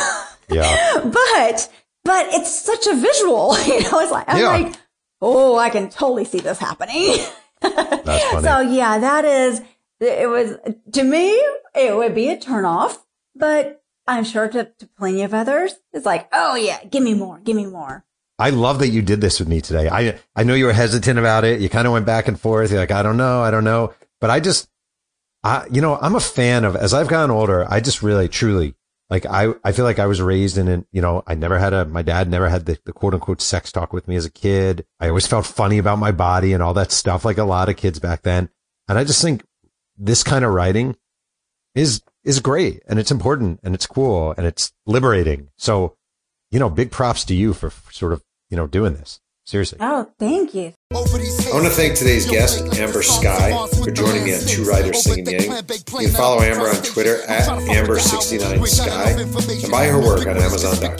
Yeah. 0.49 0.99
but, 1.05 1.71
but 2.03 2.27
it's 2.33 2.53
such 2.53 2.85
a 2.85 2.93
visual, 2.93 3.57
you 3.65 3.79
know, 3.89 3.99
it's 4.01 4.11
like, 4.11 4.25
I'm 4.27 4.37
Yeah. 4.37 4.47
like, 4.49 4.75
oh, 5.23 5.57
I 5.57 5.69
can 5.69 5.89
totally 5.89 6.25
see 6.25 6.39
this 6.39 6.59
happening. 6.59 7.17
That's 7.61 8.23
funny. 8.25 8.43
So 8.47 8.59
yeah, 8.59 8.99
that 8.99 9.25
is, 9.25 9.61
it 9.99 10.29
was, 10.29 10.57
to 10.91 11.03
me, 11.03 11.31
it 11.73 11.95
would 11.95 12.13
be 12.13 12.29
a 12.29 12.37
turnoff, 12.37 12.97
but 13.35 13.81
I'm 14.05 14.25
sure 14.25 14.49
to, 14.49 14.65
to 14.65 14.87
plenty 14.97 15.23
of 15.23 15.33
others, 15.33 15.73
it's 15.93 16.05
like, 16.05 16.27
oh 16.33 16.55
yeah, 16.55 16.83
give 16.83 17.01
me 17.01 17.13
more, 17.13 17.39
give 17.39 17.55
me 17.55 17.65
more. 17.65 18.03
I 18.37 18.49
love 18.49 18.79
that 18.79 18.89
you 18.89 19.01
did 19.01 19.21
this 19.21 19.39
with 19.39 19.47
me 19.47 19.61
today. 19.61 19.87
I 19.89 20.19
I 20.35 20.43
know 20.43 20.55
you 20.55 20.65
were 20.65 20.73
hesitant 20.73 21.19
about 21.19 21.45
it. 21.45 21.61
You 21.61 21.69
kind 21.69 21.87
of 21.87 21.93
went 21.93 22.05
back 22.05 22.27
and 22.27 22.37
forth. 22.37 22.71
You're 22.71 22.79
like, 22.79 22.91
I 22.91 23.03
don't 23.03 23.15
know, 23.15 23.41
I 23.41 23.51
don't 23.51 23.63
know. 23.63 23.93
But 24.19 24.31
I 24.31 24.39
just, 24.39 24.67
I 25.43 25.67
you 25.71 25.81
know, 25.81 25.97
I'm 26.01 26.15
a 26.15 26.19
fan 26.19 26.65
of. 26.65 26.75
As 26.75 26.93
I've 26.93 27.07
gotten 27.07 27.29
older, 27.29 27.65
I 27.71 27.79
just 27.79 28.01
really, 28.01 28.27
truly 28.27 28.73
like 29.09 29.25
I, 29.25 29.53
I 29.63 29.71
feel 29.71 29.85
like 29.85 29.99
I 29.99 30.05
was 30.05 30.21
raised 30.21 30.57
in 30.57 30.67
it. 30.67 30.85
You 30.91 31.01
know, 31.01 31.23
I 31.27 31.35
never 31.35 31.59
had 31.59 31.73
a, 31.73 31.85
my 31.85 32.01
dad 32.01 32.29
never 32.29 32.49
had 32.49 32.65
the, 32.65 32.77
the 32.85 32.93
quote 32.93 33.13
unquote 33.13 33.41
sex 33.41 33.71
talk 33.71 33.93
with 33.93 34.07
me 34.07 34.15
as 34.15 34.25
a 34.25 34.31
kid. 34.31 34.85
I 34.99 35.09
always 35.09 35.27
felt 35.27 35.45
funny 35.45 35.77
about 35.77 35.99
my 35.99 36.11
body 36.11 36.53
and 36.53 36.63
all 36.63 36.73
that 36.75 36.91
stuff, 36.91 37.25
like 37.25 37.37
a 37.37 37.43
lot 37.43 37.69
of 37.69 37.77
kids 37.77 37.99
back 37.99 38.23
then. 38.23 38.49
And 38.87 38.97
I 38.97 39.03
just 39.03 39.21
think 39.21 39.45
this 39.97 40.23
kind 40.23 40.43
of 40.43 40.53
writing 40.53 40.95
is, 41.75 42.01
is 42.23 42.39
great 42.39 42.81
and 42.87 42.99
it's 42.99 43.11
important 43.11 43.59
and 43.63 43.75
it's 43.75 43.87
cool 43.87 44.33
and 44.37 44.45
it's 44.45 44.71
liberating. 44.85 45.49
So, 45.57 45.97
you 46.49 46.59
know, 46.59 46.69
big 46.69 46.91
props 46.91 47.23
to 47.25 47.35
you 47.35 47.53
for 47.53 47.71
sort 47.91 48.13
of, 48.13 48.23
you 48.49 48.57
know, 48.57 48.67
doing 48.67 48.93
this. 48.93 49.19
Seriously. 49.45 49.77
Oh, 49.81 50.09
thank 50.19 50.53
you. 50.55 50.71
I 50.93 50.95
want 50.95 51.65
to 51.65 51.69
thank 51.71 51.97
today's 51.97 52.25
guest, 52.29 52.63
Amber 52.79 53.03
Skye, 53.03 53.51
for 53.83 53.91
joining 53.91 54.23
me 54.23 54.33
on 54.35 54.39
Two 54.47 54.63
Writers 54.63 55.03
Slinging 55.03 55.25
Yang. 55.27 55.41
You 55.43 56.07
can 56.07 56.15
follow 56.15 56.41
Amber 56.41 56.69
on 56.69 56.75
Twitter 56.81 57.21
at 57.23 57.49
Amber69Skye 57.49 59.63
and 59.63 59.71
buy 59.71 59.87
her 59.87 59.99
work 59.99 60.25
on 60.27 60.37
Amazon.com. 60.37 60.95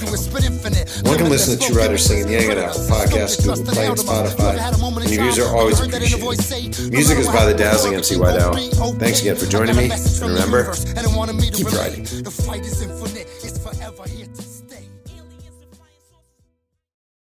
One 1.08 1.18
can 1.18 1.30
listen 1.30 1.58
to 1.58 1.68
Two 1.68 1.74
Writers 1.74 2.06
Slinging 2.06 2.34
Yang 2.34 2.52
on 2.52 2.58
Apple 2.58 2.82
Podcasts, 2.82 3.38
Google 3.46 3.64
Play, 3.72 3.88
and 3.88 3.98
Spotify, 3.98 4.58
and 4.60 4.98
reviews 4.98 5.40
are 5.40 5.56
always 5.56 5.80
appreciated. 5.80 6.92
Music 6.92 7.18
is 7.20 7.28
by 7.28 7.46
the 7.46 7.54
dazzling 7.54 7.96
MC 7.96 8.18
White 8.18 8.38
Owl. 8.42 8.56
Thanks 8.96 9.22
again 9.22 9.38
for 9.38 9.46
joining 9.46 9.78
me, 9.78 9.90
and 9.90 10.22
remember, 10.22 10.74
keep 11.54 11.72
writing. 11.72 12.06